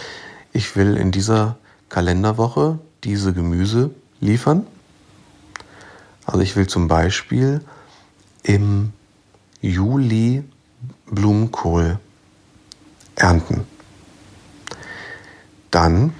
[0.52, 1.56] ich will in dieser
[1.88, 4.68] Kalenderwoche diese Gemüse liefern.
[6.26, 7.60] Also ich will zum Beispiel
[8.44, 8.92] im
[9.62, 10.44] Juli
[11.06, 11.98] Blumenkohl
[13.16, 13.66] ernten.
[15.72, 16.14] Dann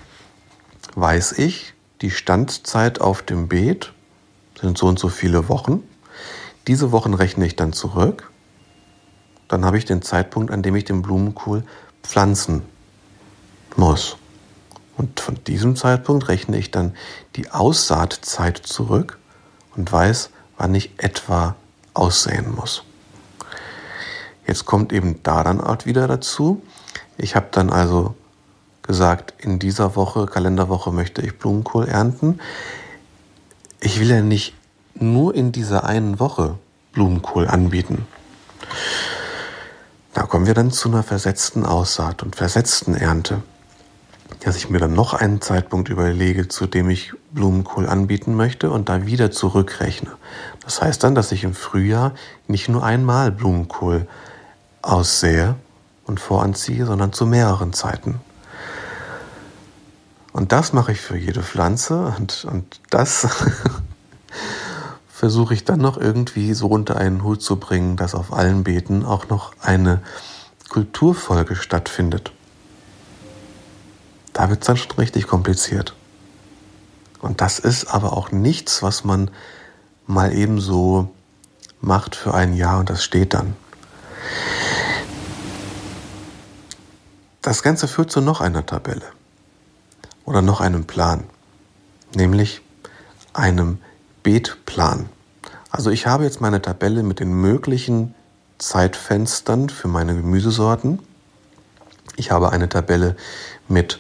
[0.97, 3.93] weiß ich, die Standzeit auf dem Beet
[4.61, 5.85] sind so und so viele Wochen.
[6.67, 8.33] Diese Wochen rechne ich dann zurück.
[9.49, 11.65] Dann habe ich den Zeitpunkt, an dem ich den Blumenkohl
[12.03, 12.63] pflanzen
[13.77, 14.17] muss.
[14.97, 16.95] Und von diesem Zeitpunkt rechne ich dann
[17.37, 19.19] die Aussaatzeit zurück
[19.77, 21.57] und weiß, wann ich etwa
[21.95, 22.85] aussehen muss.
[24.47, 26.63] Jetzt kommt eben da dann auch wieder dazu.
[27.17, 28.15] Ich habe dann also
[28.83, 32.41] gesagt, in dieser Woche, Kalenderwoche möchte ich Blumenkohl ernten.
[33.81, 34.55] Ich will ja nicht
[34.95, 36.59] nur in dieser einen Woche
[36.93, 38.07] Blumenkohl anbieten.
[40.15, 43.43] Da kommen wir dann zu einer versetzten Aussaat und versetzten Ernte.
[44.45, 48.89] Dass ich mir dann noch einen Zeitpunkt überlege, zu dem ich Blumenkohl anbieten möchte und
[48.89, 50.13] da wieder zurückrechne.
[50.63, 52.15] Das heißt dann, dass ich im Frühjahr
[52.47, 54.07] nicht nur einmal Blumenkohl
[54.83, 55.57] aussähe
[56.07, 58.21] und voranziehe, sondern zu mehreren Zeiten.
[60.33, 63.27] Und das mache ich für jede Pflanze und, und das
[65.25, 69.07] versuche ich dann noch irgendwie so unter einen Hut zu bringen, dass auf allen Beeten
[69.07, 70.03] auch noch eine
[70.69, 72.31] Kulturfolge stattfindet.
[74.35, 75.97] Da wird es dann schon richtig kompliziert.
[77.23, 79.31] Und das ist aber auch nichts, was man
[80.07, 81.09] mal eben so
[81.81, 83.57] macht für ein Jahr und das steht dann.
[87.41, 89.07] Das Ganze führt zu noch einer Tabelle
[90.27, 91.25] oder noch einem Plan,
[92.15, 92.61] nämlich
[93.33, 93.79] einem
[94.23, 95.09] Beetplan.
[95.75, 98.15] Also ich habe jetzt meine Tabelle mit den möglichen
[98.59, 101.01] Zeitfenstern für meine Gemüsesorten.
[102.15, 103.17] Ich habe eine Tabelle
[103.67, 103.99] mit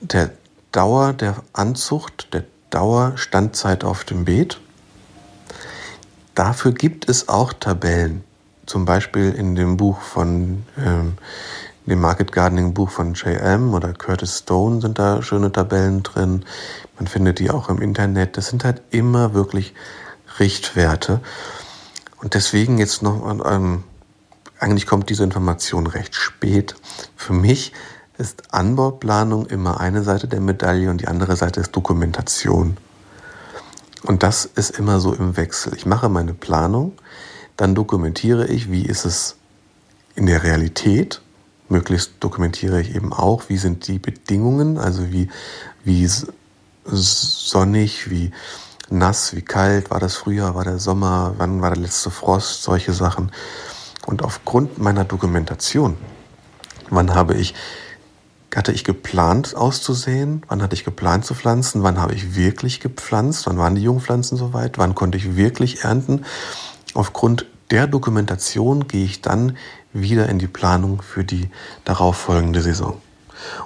[0.00, 0.30] der
[0.72, 4.58] Dauer der Anzucht, der Dauerstandzeit auf dem Beet.
[6.34, 8.24] Dafür gibt es auch Tabellen,
[8.64, 11.18] zum Beispiel in dem Buch von ähm,
[11.84, 16.46] dem Market Gardening Buch von JM oder Curtis Stone sind da schöne Tabellen drin.
[16.98, 18.38] Man findet die auch im Internet.
[18.38, 19.74] Das sind halt immer wirklich
[20.38, 21.20] Richtwerte.
[22.20, 23.84] Und deswegen jetzt noch, ähm,
[24.58, 26.74] eigentlich kommt diese Information recht spät.
[27.16, 27.72] Für mich
[28.18, 32.76] ist Anbauplanung immer eine Seite der Medaille und die andere Seite ist Dokumentation.
[34.02, 35.74] Und das ist immer so im Wechsel.
[35.74, 36.92] Ich mache meine Planung,
[37.56, 39.36] dann dokumentiere ich, wie ist es
[40.14, 41.20] in der Realität
[41.68, 45.28] Möglichst dokumentiere ich eben auch, wie sind die Bedingungen, also wie,
[45.84, 46.08] wie
[46.84, 48.30] sonnig, wie
[48.90, 52.92] nass, wie kalt, war das Frühjahr, war der Sommer, wann war der letzte Frost, solche
[52.92, 53.32] Sachen.
[54.06, 55.96] Und aufgrund meiner Dokumentation,
[56.90, 57.54] wann habe ich,
[58.54, 63.46] hatte ich geplant auszusehen, wann hatte ich geplant zu pflanzen, wann habe ich wirklich gepflanzt,
[63.46, 66.24] wann waren die Jungpflanzen soweit, wann konnte ich wirklich ernten.
[66.94, 69.56] Aufgrund der Dokumentation gehe ich dann
[69.92, 71.50] wieder in die Planung für die
[71.84, 73.00] darauffolgende Saison.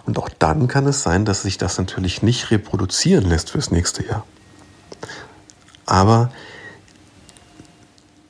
[0.04, 4.04] Und auch dann kann es sein, dass sich das natürlich nicht reproduzieren lässt fürs nächste
[4.04, 4.24] Jahr.
[5.87, 6.30] Aber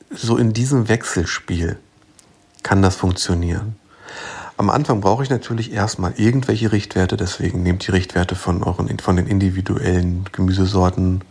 [0.09, 1.77] so in diesem Wechselspiel
[2.61, 3.75] kann das funktionieren.
[4.55, 9.15] Am Anfang brauche ich natürlich erstmal irgendwelche Richtwerte, deswegen nehmt die Richtwerte von, euren, von
[9.15, 11.21] den individuellen Gemüsesorten,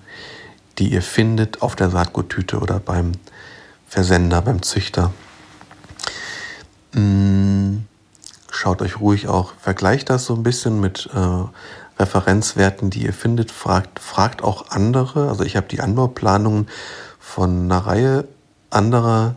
[0.78, 3.12] die ihr findet auf der Saatguttüte oder beim
[3.86, 5.12] Versender, beim Züchter.
[6.94, 7.78] Mm,
[8.50, 11.44] schaut euch ruhig auch, vergleicht das so ein bisschen mit äh,
[12.02, 13.50] Referenzwerten, die ihr findet.
[13.50, 15.28] Fragt, fragt auch andere.
[15.28, 16.68] Also ich habe die Anbauplanungen
[17.18, 18.28] von einer Reihe
[18.70, 19.36] anderer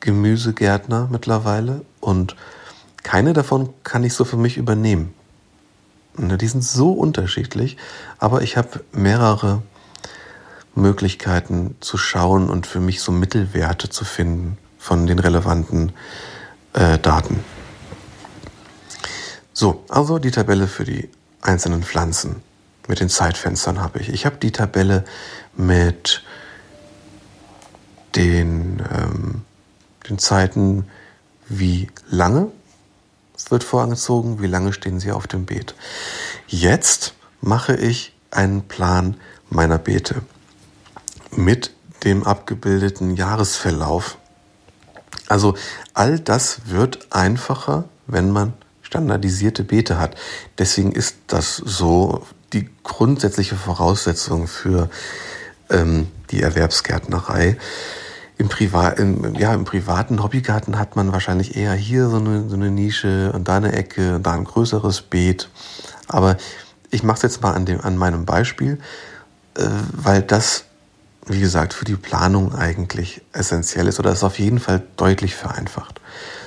[0.00, 2.36] Gemüsegärtner mittlerweile und
[3.02, 5.14] keine davon kann ich so für mich übernehmen.
[6.16, 7.76] Die sind so unterschiedlich,
[8.18, 9.62] aber ich habe mehrere
[10.74, 15.92] Möglichkeiten zu schauen und für mich so Mittelwerte zu finden von den relevanten
[16.72, 17.40] äh, Daten.
[19.52, 21.08] So, also die Tabelle für die
[21.44, 22.42] einzelnen Pflanzen
[22.88, 24.08] mit den Zeitfenstern habe ich.
[24.08, 25.04] Ich habe die Tabelle
[25.56, 26.22] mit
[28.16, 29.42] den, ähm,
[30.08, 30.86] den Zeiten,
[31.48, 32.50] wie lange
[33.48, 35.74] wird vorangezogen, wie lange stehen sie auf dem Beet.
[36.46, 39.16] Jetzt mache ich einen Plan
[39.50, 40.22] meiner Beete
[41.30, 41.74] mit
[42.04, 44.18] dem abgebildeten Jahresverlauf.
[45.28, 45.54] Also
[45.94, 48.52] all das wird einfacher, wenn man
[48.94, 50.14] standardisierte Beete hat.
[50.56, 54.88] Deswegen ist das so die grundsätzliche Voraussetzung für
[55.68, 57.56] ähm, die Erwerbsgärtnerei.
[58.38, 62.54] Im, Priva im, ja, Im privaten Hobbygarten hat man wahrscheinlich eher hier so eine, so
[62.54, 65.48] eine Nische und da eine Ecke und da ein größeres Beet.
[66.06, 66.36] Aber
[66.90, 68.78] ich mache es jetzt mal an, dem, an meinem Beispiel,
[69.56, 70.66] äh, weil das,
[71.26, 76.00] wie gesagt, für die Planung eigentlich essentiell ist oder es auf jeden Fall deutlich vereinfacht.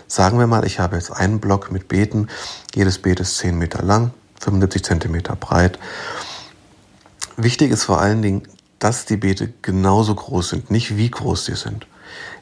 [0.08, 2.28] Sagen wir mal, ich habe jetzt einen Block mit Beeten.
[2.74, 5.78] Jedes Beet ist 10 Meter lang, 75 Zentimeter breit.
[7.36, 8.44] Wichtig ist vor allen Dingen,
[8.80, 11.88] dass die Beete genauso groß sind, nicht wie groß sie sind.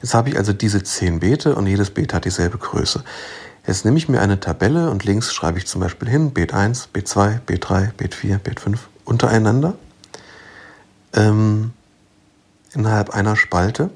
[0.01, 3.03] Jetzt habe ich also diese 10 Beete und jedes Beet hat dieselbe Größe.
[3.65, 6.87] Jetzt nehme ich mir eine Tabelle und links schreibe ich zum Beispiel hin Beet 1,
[6.87, 9.73] Beet 2, Beet 3, Beet 4, Beet 5 untereinander
[11.13, 11.73] ähm,
[12.73, 13.89] innerhalb einer Spalte.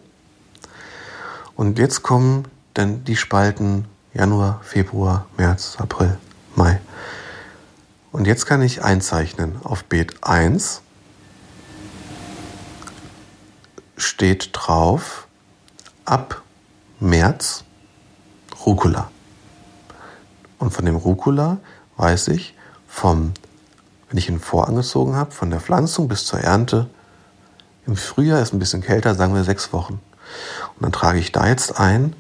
[1.56, 6.18] Und jetzt kommen dann die Spalten Januar, Februar, März, April,
[6.56, 6.80] Mai.
[8.12, 9.58] Und jetzt kann ich einzeichnen.
[9.64, 10.82] Auf Beet 1
[13.98, 15.28] steht drauf
[16.06, 16.42] ab
[17.00, 17.64] März
[18.66, 19.12] Rucola.
[20.58, 21.58] Und von dem Rucola
[21.98, 22.56] weiß ich,
[22.88, 23.34] vom,
[24.10, 26.90] wenn ich ihn vorangezogen habe, von der Pflanzung bis zur Ernte,
[27.86, 29.94] im Frühjahr ist ein bisschen kälter, sagen wir sechs Wochen.
[30.76, 32.16] Und dann trage ich da jetzt ein,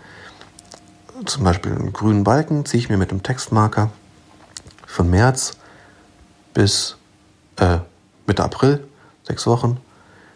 [1.25, 3.89] zum Beispiel einen grünen Balken, ziehe ich mir mit einem Textmarker
[4.85, 5.57] von März
[6.53, 6.97] bis
[7.57, 7.79] äh,
[8.25, 8.87] Mitte April,
[9.23, 9.79] sechs Wochen,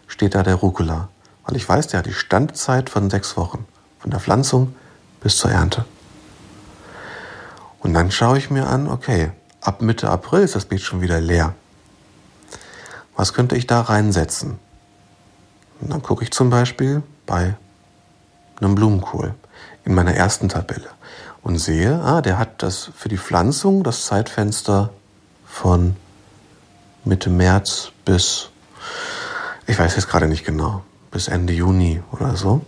[0.06, 1.08] steht da der Rucola.
[1.44, 3.66] Weil ich weiß, der hat die Standzeit von sechs Wochen,
[3.98, 4.74] von der Pflanzung
[5.20, 5.84] bis zur Ernte.
[7.80, 11.20] Und dann schaue ich mir an, okay, ab Mitte April ist das Beet schon wieder
[11.20, 11.54] leer.
[13.16, 14.58] Was könnte ich da reinsetzen?
[15.80, 17.54] Und dann gucke ich zum Beispiel bei
[18.60, 19.34] einem Blumenkohl
[19.84, 20.88] in meiner ersten Tabelle
[21.42, 24.90] und sehe, ah, der hat das für die Pflanzung das Zeitfenster
[25.46, 25.96] von
[27.04, 28.48] Mitte März bis,
[29.66, 32.62] ich weiß jetzt gerade nicht genau, bis Ende Juni oder so.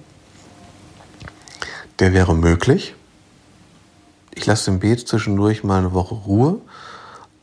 [1.99, 2.95] Der wäre möglich.
[4.35, 6.61] Ich lasse dem Beet zwischendurch mal eine Woche Ruhe,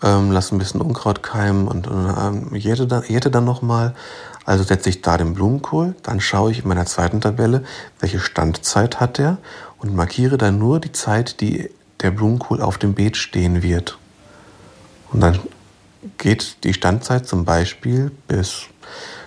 [0.03, 3.95] ähm, lasse ein bisschen Unkraut keimen und, und ähm, jäte, dann, jäte dann nochmal.
[4.45, 7.63] Also setze ich da den Blumenkohl, dann schaue ich in meiner zweiten Tabelle,
[7.99, 9.37] welche Standzeit hat der
[9.77, 11.69] und markiere dann nur die Zeit, die
[12.01, 13.97] der Blumenkohl auf dem Beet stehen wird.
[15.11, 15.39] Und dann
[16.17, 18.63] geht die Standzeit zum Beispiel bis,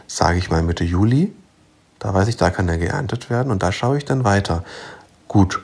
[0.07, 1.33] sage ich mal, Mitte Juli.
[1.99, 4.65] Da weiß ich, da kann er geerntet werden und da schaue ich dann weiter.
[5.29, 5.63] Gut,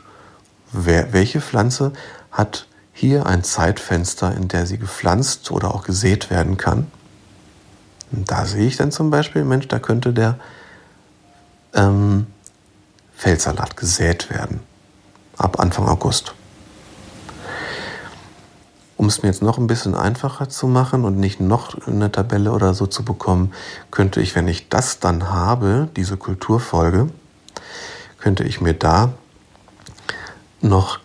[0.72, 1.92] wer, welche Pflanze
[2.30, 6.90] hat hier ein Zeitfenster, in der sie gepflanzt oder auch gesät werden kann?
[8.12, 10.38] Und da sehe ich dann zum Beispiel, Mensch, da könnte der
[11.74, 12.26] ähm,
[13.14, 14.60] Feldsalat gesät werden.
[15.36, 16.34] Ab Anfang August.
[18.96, 22.52] Um es mir jetzt noch ein bisschen einfacher zu machen und nicht noch eine Tabelle
[22.52, 23.52] oder so zu bekommen,
[23.90, 27.08] könnte ich, wenn ich das dann habe, diese Kulturfolge,
[28.18, 29.12] könnte ich mir da
[30.60, 31.00] noch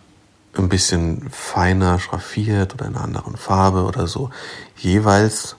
[0.55, 4.29] ein bisschen feiner schraffiert oder in einer anderen Farbe oder so
[4.75, 5.56] jeweils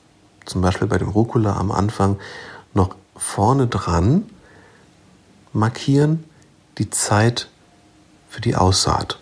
[0.48, 2.18] zum Beispiel bei dem Rucola am Anfang
[2.74, 4.24] noch vorne dran
[5.52, 6.24] markieren
[6.78, 7.48] die Zeit
[8.28, 9.18] für die Aussaat.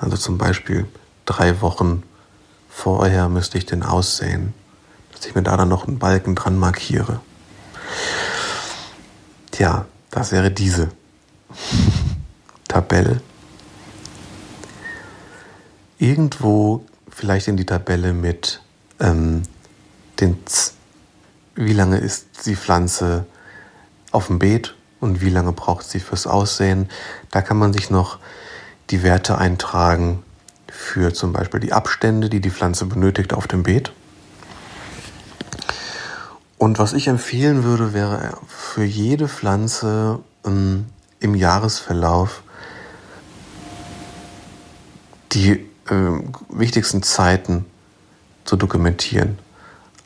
[0.00, 0.86] Also zum Beispiel
[1.24, 2.02] drei Wochen
[2.68, 4.54] vorher müsste ich den aussehen,
[5.12, 7.20] dass ich mir da dann noch einen Balken dran markiere.
[9.50, 10.90] Tja, das wäre diese
[12.68, 13.20] Tabelle.
[15.98, 18.62] Irgendwo vielleicht in die Tabelle mit
[19.00, 19.42] ähm,
[20.20, 20.74] den, Z
[21.54, 23.26] wie lange ist die Pflanze
[24.12, 26.88] auf dem Beet und wie lange braucht sie fürs Aussehen.
[27.32, 28.18] Da kann man sich noch
[28.90, 30.22] die Werte eintragen,
[30.68, 33.92] für zum Beispiel die Abstände, die die Pflanze benötigt auf dem Beet.
[36.58, 40.86] Und was ich empfehlen würde, wäre für jede Pflanze ähm,
[41.20, 42.42] im Jahresverlauf
[45.32, 45.52] die
[45.88, 47.64] äh, wichtigsten Zeiten
[48.44, 49.38] zu dokumentieren.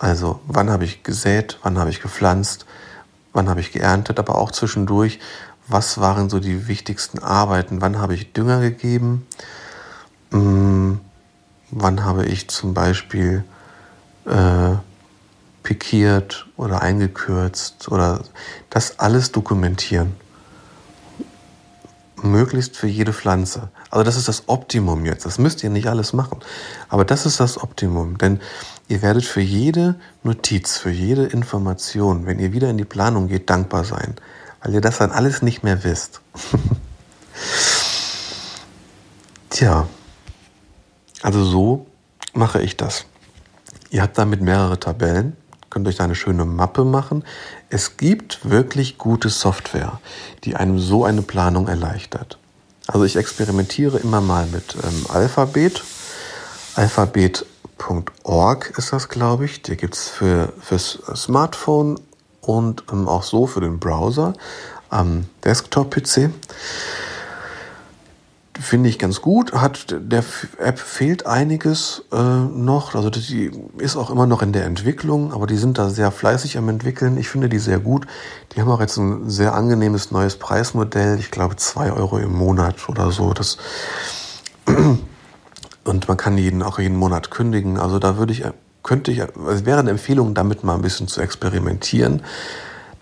[0.03, 2.67] Also wann habe ich gesät, wann habe ich gepflanzt,
[3.33, 5.21] wann habe ich geerntet, aber auch zwischendurch,
[5.69, 9.29] was waren so die wichtigsten Arbeiten, wann habe ich Dünger gegeben,
[10.33, 10.99] hm,
[11.71, 13.45] wann habe ich zum Beispiel
[14.25, 14.75] äh,
[15.63, 18.25] pikiert oder eingekürzt oder
[18.71, 20.17] das alles dokumentieren.
[22.21, 23.69] Möglichst für jede Pflanze.
[23.93, 25.27] Also das ist das Optimum jetzt.
[25.27, 26.41] Das müsst ihr nicht alles machen.
[26.89, 28.17] Aber das ist das Optimum.
[28.17, 28.41] Denn
[28.89, 33.51] ihr werdet für jede Notiz, für jede Information, wenn ihr wieder in die Planung geht,
[33.51, 34.17] dankbar sein.
[34.63, 36.23] Weil ihr das dann alles nicht mehr wisst.
[39.51, 39.87] Tja.
[41.21, 41.87] Also so
[42.33, 43.05] mache ich das.
[43.91, 45.37] Ihr habt damit mehrere Tabellen
[45.69, 47.25] könnt euch eine schöne Mappe machen.
[47.71, 50.01] Es gibt wirklich gute Software,
[50.45, 52.39] die einem so eine Planung erleichtert.
[52.87, 55.83] Also ich experimentiere immer mal mit ähm, Alphabet.
[56.75, 59.63] Alphabet.org ist das, glaube ich.
[59.63, 62.01] Die gibt es für, fürs Smartphone
[62.41, 64.35] und ähm, auch so für den Browser
[64.91, 66.31] am Desktop-PC
[68.61, 69.53] finde ich ganz gut.
[69.53, 70.25] Hat der
[70.59, 72.95] App fehlt einiges äh, noch.
[72.95, 76.59] Also die ist auch immer noch in der Entwicklung, aber die sind da sehr fleißig
[76.59, 77.17] am entwickeln.
[77.17, 78.07] Ich finde die sehr gut.
[78.55, 81.19] Die haben auch jetzt ein sehr angenehmes neues Preismodell.
[81.19, 83.33] Ich glaube zwei Euro im Monat oder so.
[83.33, 83.59] Das
[85.85, 87.79] und man kann jeden auch jeden Monat kündigen.
[87.79, 88.45] Also da würde ich
[88.83, 92.23] könnte ich es wäre eine Empfehlung, damit mal ein bisschen zu experimentieren.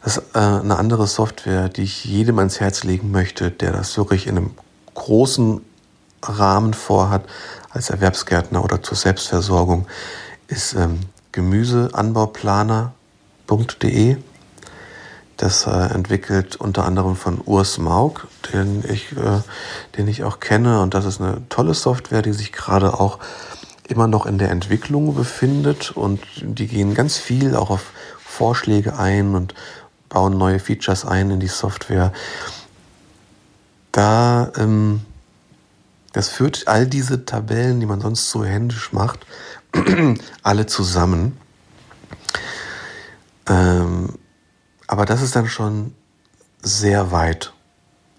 [0.03, 3.97] Das ist äh, eine andere Software, die ich jedem ans Herz legen möchte, der das
[3.99, 4.51] wirklich in einem
[5.01, 5.61] großen
[6.23, 7.23] Rahmen vorhat
[7.71, 9.87] als Erwerbsgärtner oder zur Selbstversorgung,
[10.49, 11.01] ist ähm,
[11.33, 14.19] Gemüseanbauplaner.de.
[15.39, 19.41] Das äh, entwickelt unter anderem von Urs Maug, den ich, äh,
[19.97, 20.83] den ich auch kenne.
[20.83, 23.19] Und das ist eine tolle Software, die sich gerade auch
[23.89, 25.93] immer noch in der Entwicklung befindet.
[25.93, 27.93] Und die gehen ganz viel auch auf
[28.23, 29.55] Vorschläge ein und
[30.11, 32.13] bauen neue Features ein in die Software
[33.93, 35.03] da, ähm,
[36.13, 39.27] das führt all diese Tabellen, die man sonst so händisch macht,
[40.43, 41.39] alle zusammen.
[43.47, 44.19] Ähm,
[44.87, 45.95] aber das ist dann schon
[46.63, 47.53] sehr weit.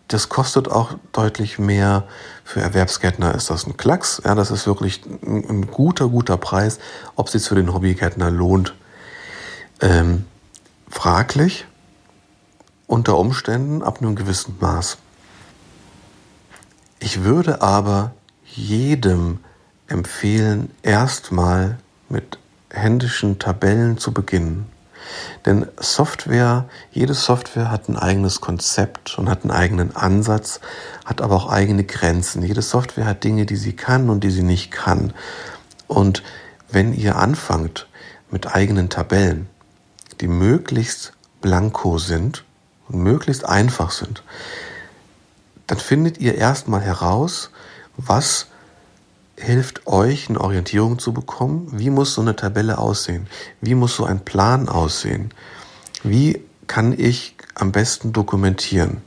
[0.07, 2.05] Das kostet auch deutlich mehr.
[2.43, 4.21] Für Erwerbsgärtner ist das ein Klacks.
[4.25, 6.79] Ja, das ist wirklich ein, ein guter, guter Preis.
[7.15, 8.73] Ob es sich für den Hobbygärtner lohnt,
[9.79, 10.25] ähm,
[10.89, 11.65] fraglich.
[12.87, 14.97] Unter Umständen ab einem gewissen Maß.
[17.03, 18.13] Ich würde aber
[18.45, 19.39] jedem
[19.87, 21.79] empfehlen, erstmal
[22.09, 22.37] mit
[22.69, 24.67] händischen Tabellen zu beginnen.
[25.47, 30.59] Denn Software, jede Software hat ein eigenes Konzept und hat einen eigenen Ansatz,
[31.03, 32.43] hat aber auch eigene Grenzen.
[32.43, 35.11] Jede Software hat Dinge, die sie kann und die sie nicht kann.
[35.87, 36.21] Und
[36.69, 37.87] wenn ihr anfangt
[38.29, 39.49] mit eigenen Tabellen,
[40.21, 42.45] die möglichst blanko sind
[42.87, 44.21] und möglichst einfach sind,
[45.71, 47.49] dann findet ihr erstmal heraus,
[47.95, 48.47] was
[49.37, 51.69] hilft euch, eine Orientierung zu bekommen.
[51.71, 53.27] Wie muss so eine Tabelle aussehen?
[53.61, 55.33] Wie muss so ein Plan aussehen?
[56.03, 59.01] Wie kann ich am besten dokumentieren?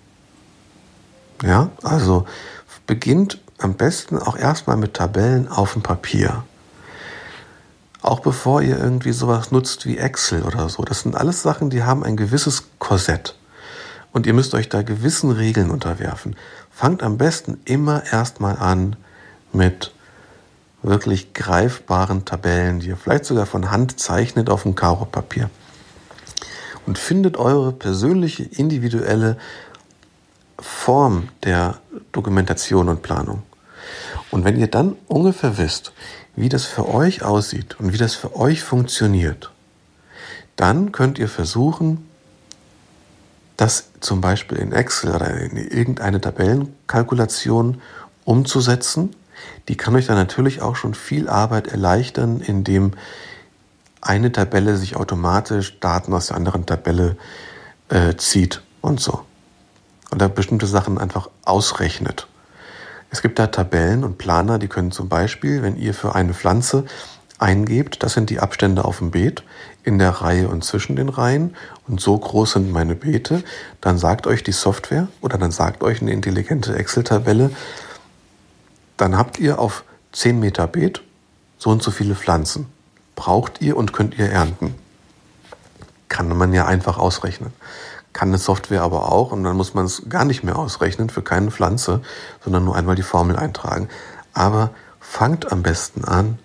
[1.42, 2.24] Ja, also
[2.86, 6.44] beginnt am besten auch erstmal mit Tabellen auf dem Papier.
[8.00, 10.82] Auch bevor ihr irgendwie sowas nutzt wie Excel oder so.
[10.82, 13.34] Das sind alles Sachen, die haben ein gewisses Korsett.
[14.14, 16.36] Und ihr müsst euch da gewissen Regeln unterwerfen.
[16.70, 18.94] Fangt am besten immer erstmal an
[19.52, 19.92] mit
[20.84, 25.50] wirklich greifbaren Tabellen, die ihr vielleicht sogar von Hand zeichnet auf dem Karo-Papier.
[26.86, 29.36] Und findet eure persönliche, individuelle
[30.60, 31.78] Form der
[32.12, 33.42] Dokumentation und Planung.
[34.30, 35.92] Und wenn ihr dann ungefähr wisst,
[36.36, 39.50] wie das für euch aussieht und wie das für euch funktioniert,
[40.54, 42.08] dann könnt ihr versuchen,
[43.56, 47.80] das zum Beispiel in Excel oder in irgendeine Tabellenkalkulation
[48.24, 49.14] umzusetzen.
[49.68, 52.92] Die kann euch dann natürlich auch schon viel Arbeit erleichtern, indem
[54.00, 57.16] eine Tabelle sich automatisch Daten aus der anderen Tabelle
[57.88, 59.24] äh, zieht und so.
[60.10, 62.28] Da bestimmte Sachen einfach ausrechnet.
[63.10, 66.84] Es gibt da Tabellen und Planer, die können zum Beispiel, wenn ihr für eine Pflanze
[67.38, 69.42] eingebt, das sind die Abstände auf dem Beet
[69.84, 71.54] in der Reihe und zwischen den Reihen
[71.86, 73.44] und so groß sind meine Beete,
[73.80, 77.50] dann sagt euch die Software oder dann sagt euch eine intelligente Excel-Tabelle,
[78.96, 81.02] dann habt ihr auf 10 Meter Beet
[81.58, 82.66] so und so viele Pflanzen.
[83.14, 84.74] Braucht ihr und könnt ihr ernten.
[86.08, 87.52] Kann man ja einfach ausrechnen.
[88.12, 91.22] Kann eine Software aber auch und dann muss man es gar nicht mehr ausrechnen für
[91.22, 92.00] keine Pflanze,
[92.42, 93.88] sondern nur einmal die Formel eintragen.
[94.32, 94.70] Aber
[95.00, 96.38] fangt am besten an,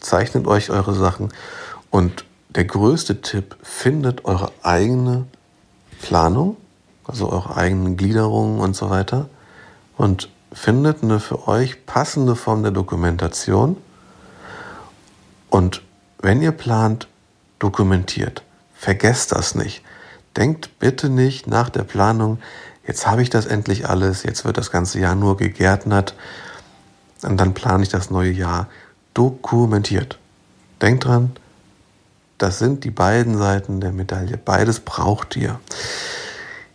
[0.00, 1.32] zeichnet euch eure Sachen
[1.90, 2.24] und
[2.54, 5.26] der größte Tipp, findet eure eigene
[6.00, 6.56] Planung,
[7.04, 9.28] also eure eigenen Gliederungen und so weiter
[9.96, 13.76] und findet eine für euch passende Form der Dokumentation.
[15.48, 15.82] Und
[16.20, 17.08] wenn ihr plant,
[17.58, 18.42] dokumentiert.
[18.74, 19.82] Vergesst das nicht.
[20.36, 22.38] Denkt bitte nicht nach der Planung,
[22.86, 26.14] jetzt habe ich das endlich alles, jetzt wird das ganze Jahr nur gegärtnert
[27.22, 28.68] und dann plane ich das neue Jahr.
[29.14, 30.18] Dokumentiert.
[30.80, 31.36] Denkt dran,
[32.42, 34.36] das sind die beiden Seiten der Medaille.
[34.36, 35.60] Beides braucht ihr.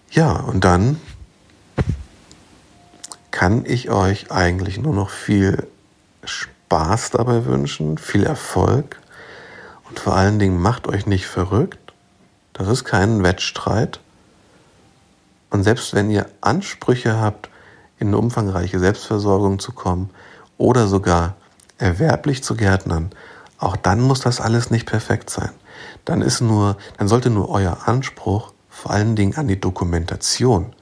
[0.10, 1.02] Ja, und dann
[3.32, 5.68] kann ich euch eigentlich nur noch viel
[6.24, 9.02] Spaß dabei wünschen, viel Erfolg
[9.90, 11.94] und vor allen Dingen macht euch nicht verrückt.
[12.54, 14.00] Das ist kein Wettstreit.
[15.50, 17.50] Und selbst wenn ihr Ansprüche habt,
[18.00, 20.12] in eine umfangreiche Selbstversorgung zu kommen
[20.58, 21.36] oder sogar
[21.78, 23.12] erwerblich zu gärtnern,
[23.58, 25.52] auch dann muss das alles nicht perfekt sein.
[26.06, 30.74] Dann ist nur, dann sollte nur euer Anspruch vor allen Dingen an die Dokumentation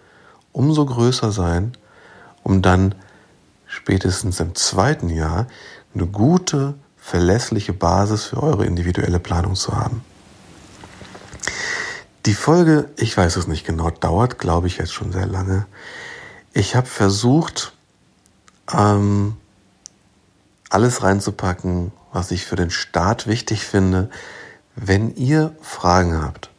[0.51, 1.73] umso größer sein,
[2.43, 2.95] um dann
[3.67, 5.47] spätestens im zweiten Jahr
[5.93, 10.01] eine gute, verlässliche Basis für eure individuelle Planung zu haben.
[12.25, 15.67] Die Folge, ich weiß es nicht genau, dauert, glaube ich, jetzt schon sehr lange.
[16.53, 17.73] Ich habe versucht,
[18.73, 19.37] ähm,
[20.69, 24.09] alles reinzupacken, was ich für den Start wichtig finde.
[24.75, 26.49] Wenn ihr Fragen habt,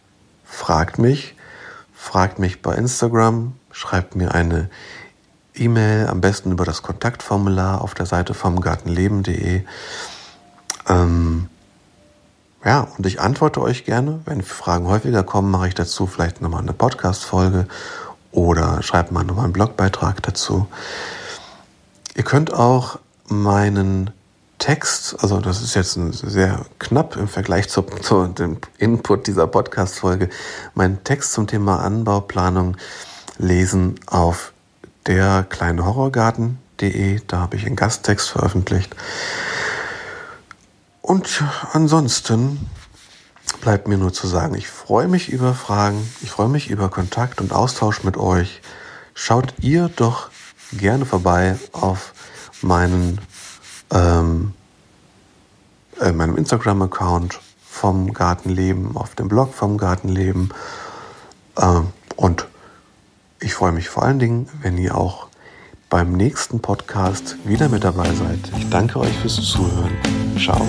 [0.45, 1.35] fragt mich,
[1.95, 4.69] fragt mich bei Instagram, schreibt mir eine
[5.55, 9.63] E-Mail, am besten über das Kontaktformular auf der Seite vom Gartenleben.de.
[10.89, 11.49] Ähm,
[12.63, 14.21] ja, und ich antworte euch gerne.
[14.27, 17.67] Wenn Fragen häufiger kommen, mache ich dazu vielleicht nochmal eine Podcast-Folge
[18.31, 20.67] oder schreibe mal nochmal einen Blogbeitrag dazu.
[22.15, 24.11] Ihr könnt auch meinen
[24.59, 30.31] Text, also das ist jetzt sehr knapp im Vergleich zu, zu dem Input dieser Podcast-Folge,
[30.75, 32.77] meinen Text zum Thema Anbauplanung
[33.39, 34.53] lesen auf
[35.07, 37.21] der kleine Horrorgarten.de.
[37.27, 38.95] Da habe ich einen Gasttext veröffentlicht.
[41.03, 42.69] Und ansonsten
[43.61, 47.41] bleibt mir nur zu sagen, ich freue mich über Fragen, ich freue mich über Kontakt
[47.41, 48.61] und Austausch mit euch.
[49.15, 50.31] Schaut ihr doch
[50.73, 52.13] gerne vorbei auf
[52.63, 53.21] meinen
[53.93, 54.53] ähm,
[56.01, 60.51] äh, meinem Instagram-Account vom Gartenleben, auf dem Blog vom Gartenleben.
[61.59, 62.47] Ähm, und
[63.41, 65.29] ich freue mich vor allen Dingen, wenn ihr auch
[65.89, 68.41] beim nächsten Podcast wieder mit dabei seid.
[68.59, 69.93] Ich danke euch fürs Zuhören.
[70.39, 70.67] Ciao.